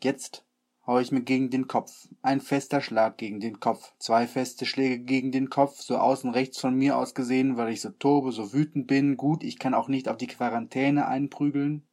Jetzt 0.00 0.46
hau 0.90 0.98
ich 0.98 1.12
mir 1.12 1.20
gegen 1.20 1.50
den 1.50 1.68
Kopf. 1.68 2.08
Ein 2.20 2.40
fester 2.40 2.80
Schlag 2.80 3.16
gegen 3.16 3.38
den 3.38 3.60
Kopf. 3.60 3.92
Zwei 4.00 4.26
feste 4.26 4.66
Schläge 4.66 4.98
gegen 4.98 5.30
den 5.30 5.48
Kopf, 5.48 5.80
so 5.80 5.96
außen 5.96 6.30
rechts 6.30 6.58
von 6.58 6.74
mir 6.74 6.98
aus 6.98 7.14
gesehen, 7.14 7.56
weil 7.56 7.72
ich 7.72 7.80
so 7.80 7.90
tobe, 7.90 8.32
so 8.32 8.52
wütend 8.52 8.88
bin. 8.88 9.16
Gut, 9.16 9.44
ich 9.44 9.60
kann 9.60 9.72
auch 9.72 9.86
nicht 9.86 10.08
auf 10.08 10.16
die 10.16 10.26
Quarantäne 10.26 11.06
einprügeln. 11.06 11.86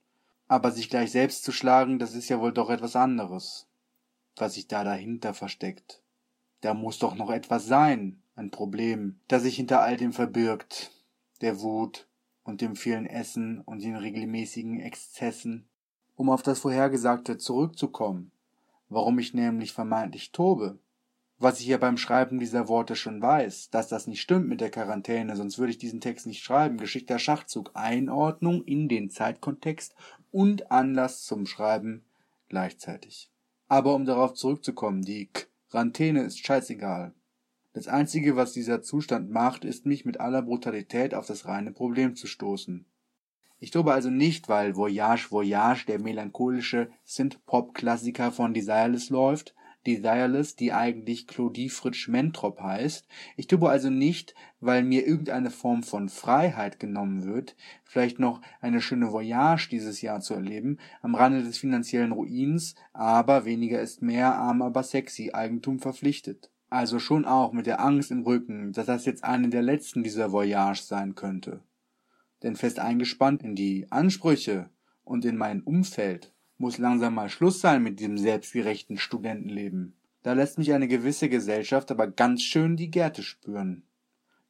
Aber 0.48 0.72
sich 0.72 0.90
gleich 0.90 1.12
selbst 1.12 1.44
zu 1.44 1.52
schlagen, 1.52 2.00
das 2.00 2.16
ist 2.16 2.28
ja 2.30 2.40
wohl 2.40 2.52
doch 2.52 2.72
etwas 2.72 2.96
anderes. 2.96 3.68
Was 4.36 4.56
sich 4.56 4.68
da 4.68 4.84
dahinter 4.84 5.36
versteckt. 5.36 6.02
Da 6.62 6.74
muss 6.74 6.98
doch 6.98 7.14
noch 7.14 7.30
etwas 7.30 7.68
sein, 7.68 8.24
ein 8.36 8.50
Problem, 8.50 9.20
das 9.28 9.44
sich 9.44 9.58
hinter 9.58 9.82
all 9.82 9.98
dem 9.98 10.12
verbirgt. 10.12 10.92
Der 11.42 11.62
Wut 11.62 12.08
und 12.44 12.62
dem 12.62 12.76
vielen 12.76 13.06
Essen 13.06 13.62
und 13.62 13.84
den 13.84 13.96
regelmäßigen 13.96 14.80
Exzessen. 14.80 15.70
Um 16.16 16.32
auf 16.32 16.42
das 16.42 16.62
Vorhergesagte 16.62 17.38
zurückzukommen, 17.38 18.32
warum 18.90 19.20
ich 19.20 19.34
nämlich 19.34 19.74
vermeintlich 19.74 20.32
tobe. 20.32 20.80
Was 21.40 21.60
ich 21.60 21.68
ja 21.68 21.78
beim 21.78 21.98
Schreiben 21.98 22.40
dieser 22.40 22.68
Worte 22.68 22.96
schon 22.96 23.22
weiß, 23.22 23.70
dass 23.70 23.88
das 23.88 24.08
nicht 24.08 24.22
stimmt 24.22 24.48
mit 24.48 24.60
der 24.60 24.72
Quarantäne, 24.72 25.36
sonst 25.36 25.60
würde 25.60 25.72
ich 25.72 25.78
diesen 25.78 26.02
Text 26.02 26.26
nicht 26.26 26.44
schreiben. 26.44 26.78
Geschickter 26.78 27.20
Schachzug, 27.20 27.72
Einordnung 27.76 28.64
in 28.64 28.88
den 28.88 29.12
Zeitkontext 29.12 29.94
und 30.32 30.72
Anlass 30.72 31.24
zum 31.24 31.46
Schreiben 31.46 32.06
gleichzeitig. 32.50 33.30
Aber 33.68 33.94
um 33.94 34.06
darauf 34.06 34.34
zurückzukommen, 34.34 35.04
die 35.04 35.30
Quarantäne 35.70 36.24
ist 36.24 36.44
scheißegal. 36.44 37.14
Das 37.74 37.88
Einzige, 37.88 38.36
was 38.36 38.54
dieser 38.54 38.82
Zustand 38.82 39.30
macht, 39.30 39.64
ist 39.64 39.86
mich 39.86 40.06
mit 40.06 40.20
aller 40.20 40.42
Brutalität 40.42 41.14
auf 41.14 41.28
das 41.28 41.46
reine 41.46 41.72
Problem 41.72 42.16
zu 42.16 42.26
stoßen. 42.26 42.86
Ich 43.60 43.72
tobe 43.72 43.92
also 43.92 44.12
nicht, 44.12 44.50
weil 44.50 44.76
Voyage 44.76 45.32
Voyage, 45.32 45.86
der 45.88 46.00
melancholische 46.00 46.92
Synth-Pop-Klassiker 47.06 48.32
von 48.32 48.54
Desireless 48.54 49.10
läuft, 49.10 49.56
Desireless, 49.88 50.56
die 50.56 50.74
eigentlich 50.74 51.26
Claudie 51.26 51.70
Fritsch 51.70 52.08
Mentrop 52.08 52.62
heißt. 52.62 53.08
Ich 53.36 53.48
tobe 53.48 53.70
also 53.70 53.90
nicht, 53.90 54.36
weil 54.60 54.84
mir 54.84 55.08
irgendeine 55.08 55.50
Form 55.50 55.82
von 55.82 56.08
Freiheit 56.08 56.80
genommen 56.80 57.26
wird, 57.26 57.56
vielleicht 57.84 58.20
noch 58.20 58.42
eine 58.62 58.80
schöne 58.80 59.12
Voyage 59.12 59.70
dieses 59.72 60.02
Jahr 60.02 60.20
zu 60.20 60.36
erleben, 60.36 60.78
am 61.02 61.16
Rande 61.16 61.42
des 61.42 61.58
finanziellen 61.58 62.12
Ruins, 62.12 62.76
aber 62.94 63.46
weniger 63.46 63.82
ist 63.82 64.04
mehr, 64.04 64.36
arm 64.36 64.62
aber 64.62 64.84
sexy, 64.84 65.32
Eigentum 65.34 65.80
verpflichtet. 65.80 66.52
Also 66.70 67.00
schon 67.00 67.26
auch 67.26 67.54
mit 67.54 67.66
der 67.66 67.80
Angst 67.80 68.12
im 68.12 68.22
Rücken, 68.22 68.74
dass 68.74 68.86
das 68.86 69.06
jetzt 69.06 69.24
eine 69.24 69.50
der 69.50 69.64
letzten 69.64 70.04
dieser 70.04 70.32
Voyage 70.32 70.84
sein 70.84 71.16
könnte 71.16 71.62
denn 72.44 72.56
fest 72.56 72.80
eingespannt 72.80 73.44
in 73.44 73.56
die 73.56 73.88
Ansprüche 73.92 74.70
und 75.04 75.26
in 75.26 75.38
mein 75.38 75.62
Umfeld 75.62 76.34
muss 76.58 76.78
langsam 76.78 77.16
mal 77.16 77.30
Schluss 77.30 77.62
sein 77.62 77.84
mit 77.84 78.00
diesem 78.00 78.18
selbstgerechten 78.18 78.98
Studentenleben. 78.98 79.94
Da 80.24 80.34
lässt 80.34 80.58
mich 80.58 80.74
eine 80.74 80.88
gewisse 80.88 81.30
Gesellschaft 81.30 81.92
aber 81.92 82.08
ganz 82.08 82.44
schön 82.44 82.76
die 82.76 82.92
Gärte 82.92 83.24
spüren. 83.24 83.84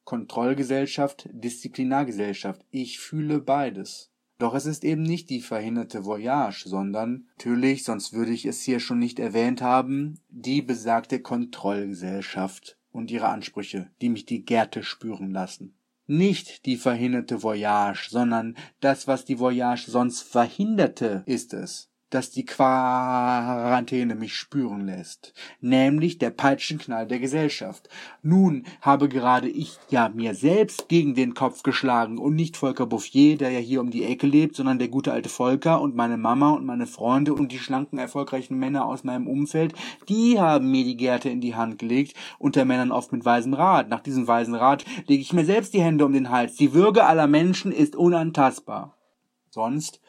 Kontrollgesellschaft, 0.04 1.28
Disziplinargesellschaft, 1.32 2.64
ich 2.70 2.98
fühle 2.98 3.40
beides. 3.40 4.10
Doch 4.38 4.54
es 4.54 4.66
ist 4.66 4.84
eben 4.84 5.02
nicht 5.02 5.30
die 5.30 5.40
verhinderte 5.40 6.04
Voyage, 6.04 6.64
sondern, 6.66 7.26
natürlich, 7.36 7.84
sonst 7.84 8.12
würde 8.12 8.32
ich 8.32 8.46
es 8.46 8.62
hier 8.62 8.80
schon 8.80 9.00
nicht 9.00 9.18
erwähnt 9.18 9.60
haben, 9.60 10.20
die 10.30 10.62
besagte 10.62 11.20
Kontrollgesellschaft 11.20 12.78
und 12.90 13.10
ihre 13.10 13.28
Ansprüche, 13.28 13.90
die 14.00 14.08
mich 14.08 14.24
die 14.24 14.44
Gärte 14.44 14.82
spüren 14.82 15.30
lassen 15.30 15.74
nicht 16.08 16.66
die 16.66 16.76
verhinderte 16.76 17.42
Voyage, 17.42 18.08
sondern 18.10 18.56
das, 18.80 19.06
was 19.06 19.24
die 19.24 19.38
Voyage 19.38 19.90
sonst 19.90 20.22
verhinderte, 20.22 21.22
ist 21.26 21.54
es. 21.54 21.90
Das 22.10 22.30
die 22.30 22.44
Quarantäne 22.44 24.14
mich 24.14 24.34
spüren 24.34 24.86
lässt, 24.86 25.34
nämlich 25.60 26.18
der 26.18 26.30
Peitschenknall 26.30 27.06
der 27.06 27.18
Gesellschaft. 27.18 27.88
Nun 28.22 28.64
habe 28.80 29.08
gerade 29.08 29.48
ich 29.48 29.78
ja 29.90 30.08
mir 30.08 30.34
selbst 30.34 30.88
gegen 30.88 31.14
den 31.14 31.34
Kopf 31.34 31.62
geschlagen 31.62 32.18
und 32.18 32.34
nicht 32.34 32.56
Volker 32.56 32.86
Bouffier, 32.86 33.36
der 33.36 33.50
ja 33.50 33.58
hier 33.58 33.80
um 33.80 33.90
die 33.90 34.04
Ecke 34.04 34.26
lebt, 34.26 34.56
sondern 34.56 34.78
der 34.78 34.88
gute 34.88 35.12
alte 35.12 35.28
Volker 35.28 35.80
und 35.80 35.94
meine 35.94 36.16
Mama 36.16 36.52
und 36.52 36.64
meine 36.64 36.86
Freunde 36.86 37.34
und 37.34 37.52
die 37.52 37.58
schlanken, 37.58 37.98
erfolgreichen 37.98 38.58
Männer 38.58 38.86
aus 38.86 39.04
meinem 39.04 39.26
Umfeld, 39.26 39.74
die 40.08 40.40
haben 40.40 40.70
mir 40.70 40.84
die 40.84 40.96
Gerte 40.96 41.28
in 41.28 41.40
die 41.40 41.54
Hand 41.54 41.78
gelegt, 41.78 42.14
unter 42.38 42.64
Männern 42.64 42.92
oft 42.92 43.12
mit 43.12 43.24
weisem 43.24 43.54
Rat. 43.54 43.88
Nach 43.88 44.00
diesem 44.00 44.26
weisen 44.26 44.54
Rat 44.54 44.84
lege 45.06 45.22
ich 45.22 45.32
mir 45.32 45.44
selbst 45.44 45.74
die 45.74 45.82
Hände 45.82 46.06
um 46.06 46.12
den 46.12 46.30
Hals. 46.30 46.56
Die 46.56 46.72
Würde 46.72 47.04
aller 47.04 47.26
Menschen 47.26 47.72
ist 47.72 47.96
unantastbar. 47.96 48.96
Sonst 49.50 50.00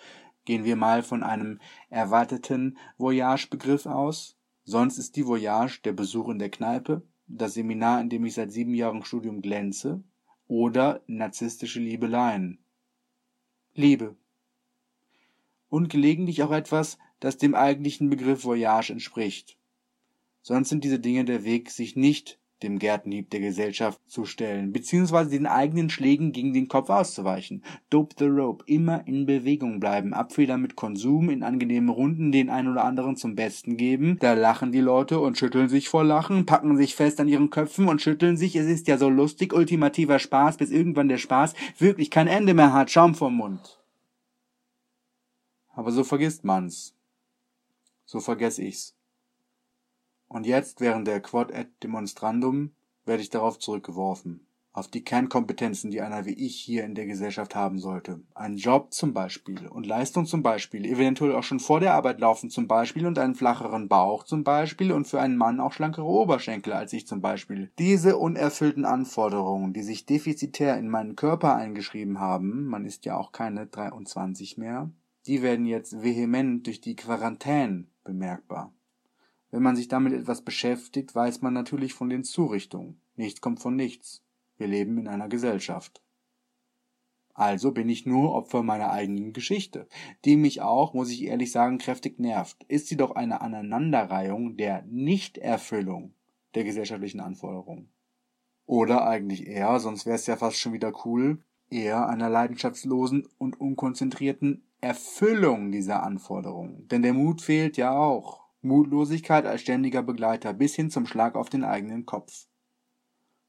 Gehen 0.50 0.66
wir 0.66 0.78
mal 0.78 1.04
von 1.04 1.22
einem 1.22 1.60
erwarteten 1.92 2.76
Voyagebegriff 2.98 3.86
aus. 3.86 4.36
Sonst 4.64 4.98
ist 4.98 5.16
die 5.16 5.28
Voyage 5.28 5.82
der 5.84 5.94
Besuch 5.94 6.28
in 6.28 6.40
der 6.40 6.50
Kneipe, 6.50 7.04
das 7.28 7.54
Seminar, 7.54 8.02
in 8.02 8.10
dem 8.10 8.26
ich 8.26 8.34
seit 8.34 8.52
sieben 8.52 8.74
Jahren 8.74 9.06
Studium 9.06 9.44
glänze, 9.44 10.04
oder 10.48 11.04
narzisstische 11.06 11.80
Liebeleien. 11.80 12.58
Liebe. 13.76 14.16
Und 15.70 15.90
gelegentlich 15.92 16.42
auch 16.42 16.52
etwas, 16.52 16.98
das 17.20 17.38
dem 17.38 17.54
eigentlichen 17.54 18.10
Begriff 18.10 18.44
Voyage 18.44 18.90
entspricht. 18.92 19.56
Sonst 20.42 20.70
sind 20.70 20.84
diese 20.84 21.00
Dinge 21.00 21.26
der 21.26 21.44
Weg, 21.44 21.70
sich 21.70 21.96
nicht 21.96 22.39
dem 22.64 22.80
Gärtenhieb 22.80 23.30
der 23.30 23.40
Gesellschaft 23.40 24.00
zu 24.08 24.26
stellen, 24.26 24.72
beziehungsweise 24.72 25.30
den 25.30 25.48
eigenen 25.48 25.90
Schlägen 25.90 26.32
gegen 26.32 26.54
den 26.54 26.68
Kopf 26.68 26.90
auszuweichen. 26.90 27.64
Dope 27.90 28.16
the 28.20 28.26
rope, 28.26 28.64
immer 28.68 29.08
in 29.08 29.26
Bewegung 29.26 29.80
bleiben, 29.80 30.14
Abfehler 30.14 30.58
mit 30.58 30.76
Konsum, 30.76 31.30
in 31.30 31.44
angenehmen 31.44 31.90
Runden 31.90 32.32
den 32.32 32.50
ein 32.50 32.68
oder 32.68 32.84
anderen 32.84 33.16
zum 33.16 33.36
Besten 33.36 33.78
geben, 33.78 34.18
da 34.20 34.34
lachen 34.34 34.72
die 34.72 34.82
Leute 34.82 35.20
und 35.20 35.38
schütteln 35.38 35.70
sich 35.70 35.90
vor 35.90 36.04
Lachen, 36.04 36.46
packen 36.46 36.78
sich 36.78 36.96
fest 36.96 37.20
an 37.20 37.28
ihren 37.28 37.50
Köpfen 37.50 37.88
und 37.88 38.02
schütteln 38.02 38.38
sich, 38.38 38.56
es 38.56 38.68
ist 38.68 38.88
ja 38.88 38.98
so 38.98 39.10
lustig, 39.10 39.54
ultimativer 39.54 40.20
Spaß, 40.20 40.58
bis 40.58 40.72
irgendwann 40.72 41.10
der 41.10 41.18
Spaß 41.18 41.54
wirklich 41.78 42.12
kein 42.12 42.28
Ende 42.28 42.54
mehr 42.54 42.74
hat, 42.74 42.92
Schaum 42.92 43.16
vom 43.16 43.36
Mund. 43.36 43.80
Aber 45.70 45.92
so 45.92 46.04
vergisst 46.04 46.44
man's. 46.44 46.94
So 48.06 48.20
vergess 48.20 48.60
ich's. 48.60 48.99
Und 50.30 50.46
jetzt, 50.46 50.80
während 50.80 51.08
der 51.08 51.22
Quod 51.22 51.52
et 51.52 51.84
Demonstrandum, 51.84 52.72
werde 53.06 53.24
ich 53.24 53.32
darauf 53.32 53.58
zurückgeworfen. 53.58 54.46
Auf 54.72 54.88
die 54.88 55.04
Kernkompetenzen, 55.04 55.90
die 55.90 56.00
einer 56.00 56.26
wie 56.26 56.46
ich 56.46 56.56
hier 56.56 56.84
in 56.84 56.94
der 56.94 57.08
Gesellschaft 57.08 57.56
haben 57.56 57.80
sollte. 57.80 58.22
Ein 58.36 58.56
Job 58.56 58.94
zum 58.94 59.14
Beispiel 59.14 59.68
und 59.68 59.88
Leistung 59.88 60.28
zum 60.28 60.44
Beispiel, 60.44 60.86
eventuell 60.86 61.34
auch 61.34 61.42
schon 61.42 61.60
vor 61.60 61.80
der 61.80 61.96
Arbeit 61.96 62.20
laufen 62.20 62.52
zum 62.52 62.68
Beispiel 62.68 63.08
und 63.08 63.18
einen 63.18 63.34
flacheren 63.34 63.88
Bauch 63.88 64.24
zum 64.24 64.44
Beispiel 64.44 64.92
und 64.92 65.08
für 65.08 65.20
einen 65.20 65.36
Mann 65.36 65.60
auch 65.60 65.74
schlankere 65.74 66.06
Oberschenkel 66.06 66.74
als 66.74 66.94
ich 66.94 67.08
zum 67.08 67.20
Beispiel. 67.20 67.72
Diese 67.80 68.18
unerfüllten 68.18 68.86
Anforderungen, 68.86 69.74
die 69.74 69.84
sich 69.84 70.06
defizitär 70.06 70.78
in 70.78 70.88
meinen 70.88 71.16
Körper 71.16 71.56
eingeschrieben 71.56 72.20
haben, 72.20 72.66
man 72.66 72.86
ist 72.86 73.06
ja 73.06 73.18
auch 73.18 73.32
keine 73.32 73.66
23 73.66 74.60
mehr, 74.60 74.92
die 75.26 75.42
werden 75.42 75.66
jetzt 75.66 76.04
vehement 76.04 76.68
durch 76.68 76.80
die 76.80 76.96
Quarantäne 76.96 77.86
bemerkbar. 78.04 78.72
Wenn 79.52 79.64
man 79.64 79.76
sich 79.76 79.88
damit 79.88 80.14
etwas 80.14 80.44
beschäftigt, 80.44 81.16
weiß 81.16 81.42
man 81.42 81.54
natürlich 81.54 81.94
von 81.94 82.10
den 82.10 82.24
Zurichtungen. 82.24 83.02
Nichts 83.16 83.42
kommt 83.42 83.60
von 83.60 83.76
nichts. 83.76 84.24
Wir 84.58 84.68
leben 84.68 84.98
in 84.98 85.08
einer 85.08 85.30
Gesellschaft. 85.30 86.02
Also 87.34 87.72
bin 87.72 87.88
ich 87.88 88.06
nur 88.06 88.34
Opfer 88.34 88.64
meiner 88.64 88.92
eigenen 88.92 89.32
Geschichte, 89.32 89.88
die 90.26 90.36
mich 90.36 90.62
auch, 90.62 90.94
muss 90.94 91.10
ich 91.10 91.24
ehrlich 91.24 91.54
sagen, 91.54 91.78
kräftig 91.78 92.20
nervt. 92.20 92.66
Ist 92.68 92.88
sie 92.88 92.98
doch 92.98 93.12
eine 93.12 93.40
Aneinanderreihung 93.40 94.58
der 94.58 94.84
Nichterfüllung 94.84 96.14
der 96.54 96.66
gesellschaftlichen 96.66 97.22
Anforderungen. 97.22 97.90
Oder 98.66 99.08
eigentlich 99.08 99.48
eher, 99.48 99.80
sonst 99.80 100.06
wäre 100.06 100.16
es 100.16 100.28
ja 100.28 100.36
fast 100.36 100.58
schon 100.58 100.74
wieder 100.74 100.92
cool, 101.06 101.42
eher 101.70 102.08
einer 102.08 102.30
leidenschaftslosen 102.30 103.28
und 103.38 103.60
unkonzentrierten 103.60 104.64
Erfüllung 104.82 105.72
dieser 105.72 106.04
Anforderungen. 106.04 106.88
Denn 106.90 107.02
der 107.02 107.14
Mut 107.14 107.42
fehlt 107.42 107.78
ja 107.78 107.98
auch. 107.98 108.49
Mutlosigkeit 108.62 109.46
als 109.46 109.62
ständiger 109.62 110.04
Begleiter 110.04 110.54
bis 110.54 110.76
hin 110.76 110.90
zum 110.90 111.06
Schlag 111.06 111.36
auf 111.36 111.50
den 111.50 111.64
eigenen 111.64 112.06
Kopf. 112.06 112.48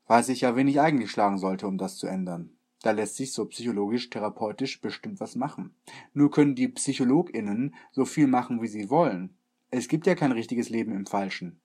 Weiß 0.06 0.28
ich 0.28 0.42
ja, 0.42 0.54
wen 0.54 0.68
ich 0.68 0.80
eigentlich 0.80 1.10
schlagen 1.10 1.38
sollte, 1.38 1.66
um 1.66 1.78
das 1.78 1.96
zu 1.96 2.06
ändern. 2.06 2.50
Da 2.82 2.92
lässt 2.92 3.16
sich 3.16 3.32
so 3.32 3.44
psychologisch, 3.46 4.08
therapeutisch 4.08 4.80
bestimmt 4.80 5.18
was 5.18 5.34
machen. 5.34 5.74
Nur 6.14 6.30
können 6.30 6.54
die 6.54 6.68
PsychologInnen 6.68 7.74
so 7.90 8.04
viel 8.04 8.28
machen, 8.28 8.62
wie 8.62 8.68
sie 8.68 8.88
wollen. 8.88 9.36
Es 9.70 9.88
gibt 9.88 10.06
ja 10.06 10.14
kein 10.14 10.32
richtiges 10.32 10.70
Leben 10.70 10.92
im 10.92 11.06
Falschen. 11.06 11.60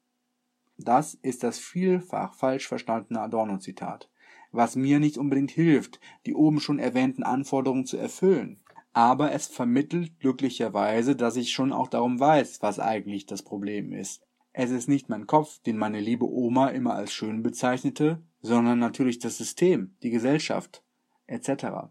Das 0.78 1.14
ist 1.14 1.44
das 1.44 1.60
vielfach 1.60 2.34
falsch 2.34 2.68
verstandene 2.68 3.22
Adorno-Zitat, 3.22 4.10
was 4.52 4.76
mir 4.76 5.00
nicht 5.00 5.20
unbedingt 5.20 5.52
hilft, 5.52 6.00
die 6.26 6.34
oben 6.34 6.60
schon 6.60 6.80
erwähnten 6.80 7.24
Anforderungen 7.24 7.86
zu 7.86 7.98
erfüllen 7.98 8.60
aber 8.96 9.34
es 9.34 9.48
vermittelt 9.48 10.22
glücklicherweise, 10.22 11.18
dass 11.18 11.36
ich 11.36 11.52
schon 11.52 11.74
auch 11.74 11.90
darum 11.90 12.18
weiß, 12.18 12.62
was 12.62 12.80
eigentlich 12.80 13.26
das 13.26 13.44
Problem 13.44 13.92
ist. 13.92 14.22
Es 14.54 14.72
ist 14.72 14.88
nicht 14.88 15.10
mein 15.10 15.28
Kopf, 15.28 15.60
den 15.64 15.78
meine 15.78 16.00
liebe 16.00 16.26
Oma 16.26 16.70
immer 16.70 16.94
als 16.94 17.12
schön 17.12 17.44
bezeichnete, 17.44 18.24
sondern 18.42 18.80
natürlich 18.80 19.20
das 19.20 19.38
System, 19.38 19.98
die 20.02 20.12
Gesellschaft, 20.12 20.82
etc. 21.28 21.90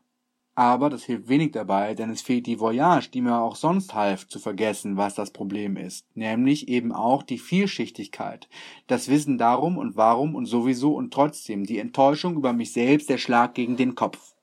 Aber 0.55 0.89
das 0.89 1.05
hilft 1.05 1.29
wenig 1.29 1.53
dabei, 1.53 1.95
denn 1.95 2.09
es 2.09 2.23
fehlt 2.23 2.47
die 2.47 2.59
Voyage, 2.59 3.11
die 3.11 3.21
mir 3.21 3.37
auch 3.37 3.57
sonst 3.57 3.93
half, 3.93 4.27
zu 4.27 4.39
vergessen, 4.39 4.97
was 4.97 5.15
das 5.15 5.31
Problem 5.31 5.77
ist, 5.77 6.07
nämlich 6.17 6.69
eben 6.69 6.91
auch 6.91 7.23
die 7.23 7.39
Vielschichtigkeit, 7.39 8.49
das 8.87 9.09
Wissen 9.09 9.37
darum 9.37 9.77
und 9.77 9.95
warum 9.97 10.35
und 10.35 10.47
sowieso 10.47 10.95
und 10.95 11.13
trotzdem, 11.13 11.65
die 11.65 11.81
Enttäuschung 11.81 12.37
über 12.37 12.55
mich 12.55 12.73
selbst, 12.73 13.11
der 13.11 13.19
Schlag 13.19 13.53
gegen 13.53 13.77
den 13.77 13.95
Kopf. 13.95 14.35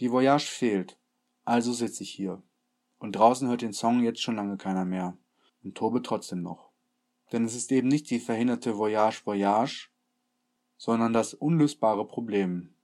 Die 0.00 0.10
Voyage 0.10 0.46
fehlt. 0.46 0.97
Also 1.48 1.72
sitze 1.72 2.02
ich 2.02 2.10
hier. 2.10 2.42
Und 2.98 3.12
draußen 3.12 3.48
hört 3.48 3.62
den 3.62 3.72
Song 3.72 4.02
jetzt 4.02 4.20
schon 4.20 4.36
lange 4.36 4.58
keiner 4.58 4.84
mehr. 4.84 5.16
Und 5.64 5.76
tobe 5.76 6.02
trotzdem 6.02 6.42
noch. 6.42 6.68
Denn 7.32 7.46
es 7.46 7.54
ist 7.54 7.72
eben 7.72 7.88
nicht 7.88 8.10
die 8.10 8.18
verhinderte 8.18 8.76
Voyage 8.76 9.22
Voyage, 9.24 9.88
sondern 10.76 11.14
das 11.14 11.32
unlösbare 11.32 12.06
Problem. 12.06 12.74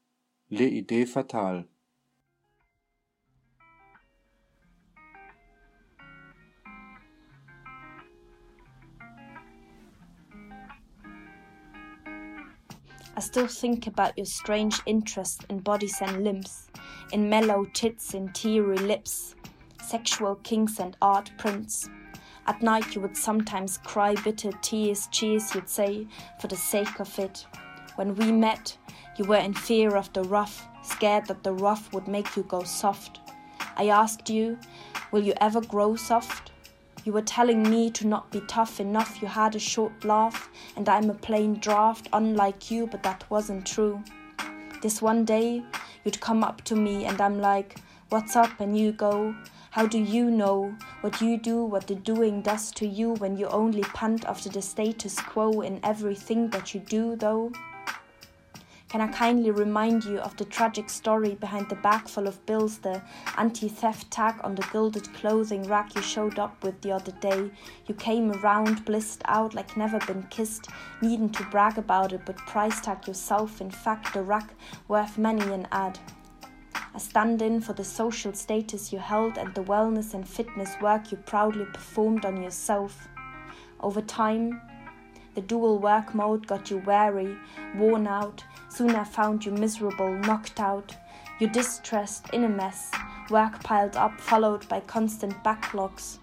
Le 0.49 0.65
idée 0.65 1.07
fatale. 1.07 1.69
I 13.15 13.21
still 13.21 13.47
think 13.47 13.87
about 13.87 14.17
your 14.17 14.25
strange 14.25 14.81
interest 14.87 15.45
in 15.51 15.63
bodies 15.63 16.01
and 16.01 16.25
limbs, 16.25 16.64
in 17.15 17.29
mellow 17.29 17.65
tits 17.75 18.13
and 18.13 18.35
teary 18.35 18.77
lips, 18.77 19.37
sexual 19.81 20.35
kinks 20.43 20.81
and 20.81 20.97
art 21.01 21.31
prints. 21.39 21.89
At 22.49 22.61
night 22.61 22.93
you 22.93 23.01
would 23.03 23.17
sometimes 23.17 23.79
cry 23.79 24.17
bitter 24.17 24.51
tears, 24.63 25.07
cheers 25.13 25.55
you'd 25.55 25.69
say, 25.69 26.09
for 26.41 26.49
the 26.49 26.57
sake 26.57 26.99
of 26.99 27.17
it. 27.21 27.47
When 27.95 28.17
we 28.17 28.33
met, 28.33 28.77
you 29.17 29.25
were 29.27 29.37
in 29.37 29.55
fear 29.55 29.95
of 29.95 30.13
the 30.13 30.25
rough, 30.25 30.67
scared 30.83 31.27
that 31.27 31.45
the 31.45 31.53
rough 31.53 31.93
would 31.93 32.09
make 32.09 32.35
you 32.37 32.43
go 32.43 32.65
soft. 32.65 33.21
I 33.77 33.91
asked 33.91 34.29
you, 34.29 34.59
Will 35.13 35.23
you 35.23 35.35
ever 35.41 35.61
grow 35.61 35.95
soft? 35.95 36.51
You 37.05 37.13
were 37.13 37.23
telling 37.23 37.63
me 37.63 37.93
to 37.93 38.09
not 38.09 38.33
be 38.33 38.41
tough 38.49 38.81
enough, 38.81 39.23
you 39.23 39.29
had 39.29 39.55
a 39.55 39.61
short 39.61 40.05
laugh, 40.05 40.51
and 40.75 40.89
I'm 40.89 41.11
a 41.11 41.15
plain 41.15 41.55
draft, 41.61 42.09
unlike 42.13 42.73
you, 42.73 42.89
but 42.89 43.05
that 43.05 43.23
wasn't 43.31 43.67
true. 43.67 44.03
This 44.83 45.01
one 45.01 45.25
day, 45.25 45.63
you'd 46.05 46.21
come 46.21 46.45
up 46.45 46.63
to 46.65 46.77
me, 46.77 47.05
and 47.05 47.21
I'm 47.21 47.41
like, 47.41 47.81
What's 48.11 48.37
up? 48.37 48.61
And 48.61 48.79
you 48.79 48.93
go, 48.93 49.35
How 49.71 49.87
do 49.87 49.99
you 49.99 50.31
know 50.31 50.75
what 51.01 51.21
you 51.21 51.37
do, 51.39 51.65
what 51.65 51.87
the 51.87 51.95
doing 51.95 52.43
does 52.43 52.71
to 52.73 52.87
you 52.87 53.15
when 53.15 53.37
you 53.37 53.49
only 53.49 53.83
punt 53.83 54.25
after 54.25 54.49
the 54.49 54.63
status 54.63 55.19
quo 55.19 55.63
in 55.63 55.81
everything 55.83 56.51
that 56.51 56.75
you 56.75 56.81
do, 56.81 57.17
though? 57.17 57.51
Can 58.89 59.01
I 59.01 59.09
kindly 59.09 59.51
remind 59.51 60.05
you 60.05 60.19
of 60.19 60.37
the 60.37 60.45
tragic 60.45 60.89
story 60.89 61.35
behind 61.35 61.69
the 61.69 61.75
bag 61.75 62.09
full 62.09 62.29
of 62.29 62.45
bills, 62.47 62.79
the 62.79 63.03
anti 63.37 63.69
theft 63.69 64.11
tag 64.11 64.37
on 64.45 64.55
the 64.55 64.67
gilded 64.73 65.13
clothing 65.15 65.65
rack 65.65 65.97
you 65.97 66.03
showed 66.03 66.39
up 66.39 66.63
with 66.63 66.81
the 66.81 66.93
other 66.93 67.13
day? 67.13 67.51
You 67.87 67.95
came 67.95 68.31
around, 68.31 68.85
blissed 68.85 69.23
out 69.25 69.53
like 69.53 69.77
never 69.77 69.99
been 70.07 70.23
kissed, 70.25 70.69
needing 71.03 71.31
to 71.31 71.45
brag 71.45 71.77
about 71.77 72.13
it, 72.13 72.21
but 72.25 72.37
price 72.37 72.81
tag 72.81 73.09
yourself, 73.09 73.61
in 73.61 73.71
fact, 73.71 74.15
the 74.15 74.23
rack 74.23 74.55
worth 74.87 75.19
many 75.19 75.53
an 75.53 75.67
ad. 75.73 75.99
A 76.95 77.01
stand 77.01 77.43
in 77.43 77.61
for 77.61 77.73
the 77.73 77.83
social 77.83 78.33
status 78.33 78.93
you 78.93 79.01
held 79.01 79.39
and 79.39 79.53
the 79.55 79.65
wellness 79.65 80.15
and 80.15 80.29
fitness 80.29 80.77
work 80.81 81.11
you 81.11 81.17
proudly 81.17 81.65
performed 81.65 82.25
on 82.25 82.41
yourself. 82.41 83.09
Over 83.81 84.01
time, 84.01 84.61
the 85.35 85.41
dual 85.41 85.79
work 85.79 86.15
mode 86.15 86.47
got 86.47 86.71
you 86.71 86.79
weary, 86.79 87.37
worn 87.77 88.07
out. 88.07 88.45
Soon 88.69 88.95
I 88.95 89.05
found 89.05 89.45
you 89.45 89.53
miserable, 89.53 90.13
knocked 90.13 90.61
out. 90.61 90.97
You 91.41 91.49
distressed, 91.49 92.31
in 92.31 92.45
a 92.45 92.49
mess. 92.49 92.91
Work 93.31 93.63
piled 93.63 93.97
up, 93.97 94.21
followed 94.21 94.69
by 94.69 94.81
constant 94.81 95.35
backlogs. 95.45 96.19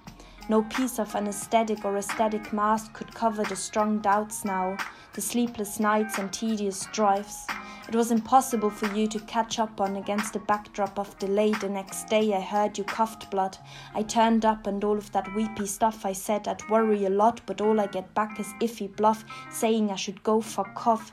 No 0.50 0.64
piece 0.64 1.00
of 1.00 1.16
anesthetic 1.16 1.86
or 1.86 1.98
aesthetic 1.98 2.52
mask 2.52 2.94
could 2.94 3.14
cover 3.14 3.44
the 3.44 3.56
strong 3.56 4.00
doubts 4.00 4.44
now, 4.44 4.78
the 5.14 5.22
sleepless 5.22 5.80
nights 5.80 6.18
and 6.18 6.32
tedious 6.32 6.88
drives. 6.92 7.48
It 7.92 7.98
was 7.98 8.10
impossible 8.10 8.70
for 8.70 8.88
you 8.96 9.06
to 9.08 9.20
catch 9.20 9.60
up 9.60 9.82
on 9.82 9.98
against 9.98 10.32
the 10.32 10.40
backdrop 10.40 10.98
of 10.98 11.20
delay. 11.20 11.52
The 11.52 11.68
next 11.68 12.08
day 12.08 12.34
I 12.34 12.40
heard 12.40 12.78
you 12.78 12.86
coughed 12.86 13.30
blood. 13.30 13.58
I 13.94 14.02
turned 14.02 14.46
up 14.46 14.66
and 14.66 14.82
all 14.82 14.98
of 14.98 15.12
that 15.12 15.36
weepy 15.36 15.66
stuff 15.66 16.06
I 16.06 16.14
said 16.14 16.48
I'd 16.48 16.70
worry 16.70 17.04
a 17.04 17.10
lot, 17.10 17.42
but 17.46 17.60
all 17.60 17.82
I 17.82 17.88
get 17.88 18.14
back 18.14 18.40
is 18.40 18.48
iffy 18.62 18.96
bluff, 18.96 19.26
saying 19.50 19.92
I 19.92 19.98
should 19.98 20.24
go 20.24 20.40
fuck 20.40 20.88
off. 20.88 21.12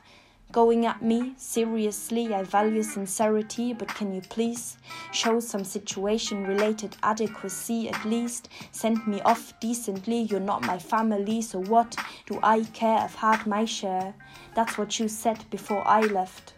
Going 0.52 0.86
at 0.86 1.02
me, 1.02 1.34
seriously, 1.36 2.32
I 2.32 2.44
value 2.44 2.84
sincerity, 2.84 3.72
but 3.72 3.88
can 3.88 4.14
you 4.14 4.20
please 4.20 4.76
show 5.10 5.40
some 5.40 5.64
situation 5.64 6.46
related 6.46 6.96
adequacy 7.02 7.88
at 7.88 8.04
least? 8.04 8.50
Send 8.70 9.04
me 9.04 9.20
off 9.22 9.52
decently, 9.58 10.20
you're 10.20 10.38
not 10.38 10.64
my 10.64 10.78
family, 10.78 11.42
so 11.42 11.60
what 11.60 11.96
do 12.26 12.38
I 12.40 12.62
care? 12.72 12.98
I've 12.98 13.16
had 13.16 13.48
my 13.48 13.64
share. 13.64 14.14
That's 14.54 14.78
what 14.78 15.00
you 15.00 15.08
said 15.08 15.44
before 15.50 15.84
I 15.84 16.02
left. 16.02 16.54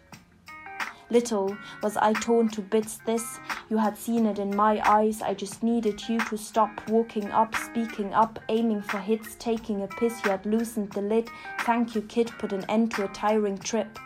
Little 1.11 1.57
was 1.83 1.97
I 1.97 2.13
torn 2.13 2.47
to 2.49 2.61
bits 2.61 2.99
this, 3.05 3.37
you 3.69 3.77
had 3.77 3.97
seen 3.97 4.25
it 4.25 4.39
in 4.39 4.55
my 4.55 4.81
eyes. 4.89 5.21
I 5.21 5.33
just 5.33 5.61
needed 5.61 6.07
you 6.07 6.19
to 6.21 6.37
stop 6.37 6.89
walking 6.89 7.29
up, 7.31 7.53
speaking 7.53 8.13
up, 8.13 8.39
aiming 8.47 8.81
for 8.81 8.97
hits, 8.97 9.35
taking 9.35 9.83
a 9.83 9.87
piss. 9.87 10.23
You 10.23 10.31
had 10.31 10.45
loosened 10.45 10.93
the 10.93 11.01
lid. 11.01 11.27
Thank 11.65 11.95
you, 11.95 12.01
kid, 12.03 12.31
put 12.39 12.53
an 12.53 12.63
end 12.69 12.91
to 12.91 13.03
a 13.03 13.09
tiring 13.09 13.57
trip. 13.57 13.99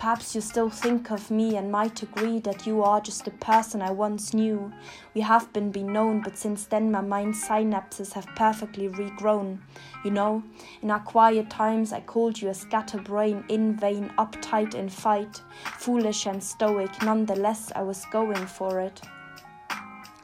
Perhaps 0.00 0.34
you 0.34 0.40
still 0.40 0.70
think 0.70 1.10
of 1.10 1.30
me 1.30 1.58
and 1.58 1.70
might 1.70 2.02
agree 2.02 2.38
that 2.40 2.66
you 2.66 2.82
are 2.82 3.02
just 3.02 3.26
the 3.26 3.32
person 3.32 3.82
I 3.82 3.90
once 3.90 4.32
knew. 4.32 4.72
We 5.12 5.20
have 5.20 5.52
been 5.52 5.72
known, 5.92 6.22
but 6.22 6.38
since 6.38 6.64
then 6.64 6.90
my 6.90 7.02
mind's 7.02 7.46
synapses 7.46 8.14
have 8.14 8.26
perfectly 8.34 8.88
regrown. 8.88 9.58
You 10.02 10.12
know, 10.12 10.42
in 10.80 10.90
our 10.90 11.00
quiet 11.00 11.50
times 11.50 11.92
I 11.92 12.00
called 12.00 12.40
you 12.40 12.48
a 12.48 12.54
scatterbrain, 12.54 13.44
in 13.50 13.76
vain, 13.76 14.10
uptight 14.16 14.74
in 14.74 14.88
fight, 14.88 15.42
foolish 15.76 16.24
and 16.24 16.42
stoic. 16.42 16.90
Nonetheless, 17.02 17.70
I 17.76 17.82
was 17.82 18.06
going 18.10 18.46
for 18.46 18.80
it. 18.80 19.02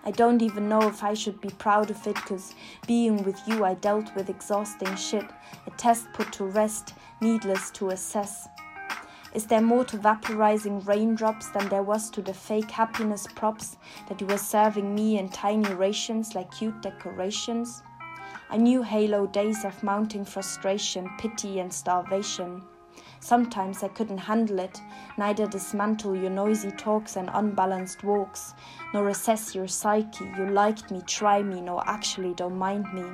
I 0.06 0.10
don't 0.10 0.40
even 0.40 0.70
know 0.70 0.88
if 0.88 1.04
I 1.04 1.12
should 1.12 1.38
be 1.42 1.50
proud 1.50 1.90
of 1.90 2.06
it, 2.06 2.16
cause 2.16 2.54
being 2.86 3.22
with 3.24 3.38
you 3.46 3.62
I 3.66 3.74
dealt 3.74 4.14
with 4.16 4.30
exhausting 4.30 4.96
shit, 4.96 5.26
a 5.66 5.70
test 5.72 6.06
put 6.14 6.32
to 6.32 6.46
rest, 6.46 6.94
needless 7.20 7.70
to 7.72 7.90
assess. 7.90 8.48
Is 9.36 9.44
there 9.44 9.60
more 9.60 9.84
to 9.84 9.98
vaporizing 9.98 10.86
raindrops 10.86 11.48
than 11.50 11.68
there 11.68 11.82
was 11.82 12.08
to 12.12 12.22
the 12.22 12.32
fake 12.32 12.70
happiness 12.70 13.26
props 13.34 13.76
that 14.08 14.18
you 14.18 14.26
were 14.26 14.38
serving 14.38 14.94
me 14.94 15.18
in 15.18 15.28
tiny 15.28 15.74
rations 15.74 16.34
like 16.34 16.50
cute 16.50 16.80
decorations? 16.80 17.82
I 18.48 18.56
knew 18.56 18.82
halo 18.82 19.26
days 19.26 19.62
of 19.66 19.82
mounting 19.82 20.24
frustration, 20.24 21.10
pity, 21.18 21.60
and 21.60 21.70
starvation. 21.70 22.62
Sometimes 23.20 23.82
I 23.82 23.88
couldn't 23.88 24.16
handle 24.16 24.58
it, 24.58 24.80
neither 25.18 25.46
dismantle 25.46 26.16
your 26.16 26.30
noisy 26.30 26.70
talks 26.70 27.16
and 27.16 27.28
unbalanced 27.34 28.04
walks, 28.04 28.54
nor 28.94 29.10
assess 29.10 29.54
your 29.54 29.68
psyche. 29.68 30.24
You 30.38 30.48
liked 30.48 30.90
me, 30.90 31.02
try 31.06 31.42
me, 31.42 31.60
no, 31.60 31.82
actually 31.86 32.32
don't 32.32 32.56
mind 32.56 32.86
me 32.94 33.04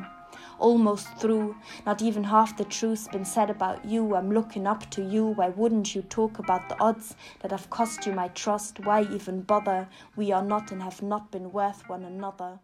almost 0.63 1.09
through. 1.19 1.55
Not 1.85 2.01
even 2.01 2.25
half 2.25 2.57
the 2.57 2.65
truth's 2.65 3.09
been 3.09 3.25
said 3.25 3.51
about 3.51 3.85
you. 3.85 4.15
I'm 4.15 4.31
looking 4.31 4.67
up 4.67 4.89
to 4.93 5.03
you. 5.03 5.27
Why 5.27 5.49
wouldn't 5.49 5.95
you 5.95 6.03
talk 6.03 6.39
about 6.39 6.69
the 6.69 6.81
odds 6.81 7.17
that 7.41 7.51
have 7.51 7.69
cost 7.69 8.07
you 8.07 8.13
my 8.13 8.29
trust? 8.29 8.81
Why 8.81 9.03
even 9.03 9.43
bother? 9.43 9.89
We 10.17 10.33
are 10.33 10.45
not 10.45 10.73
and 10.73 10.83
have 10.83 11.03
not 11.03 11.31
been 11.31 11.53
worth 11.53 11.89
one 11.89 12.05
another. 12.05 12.61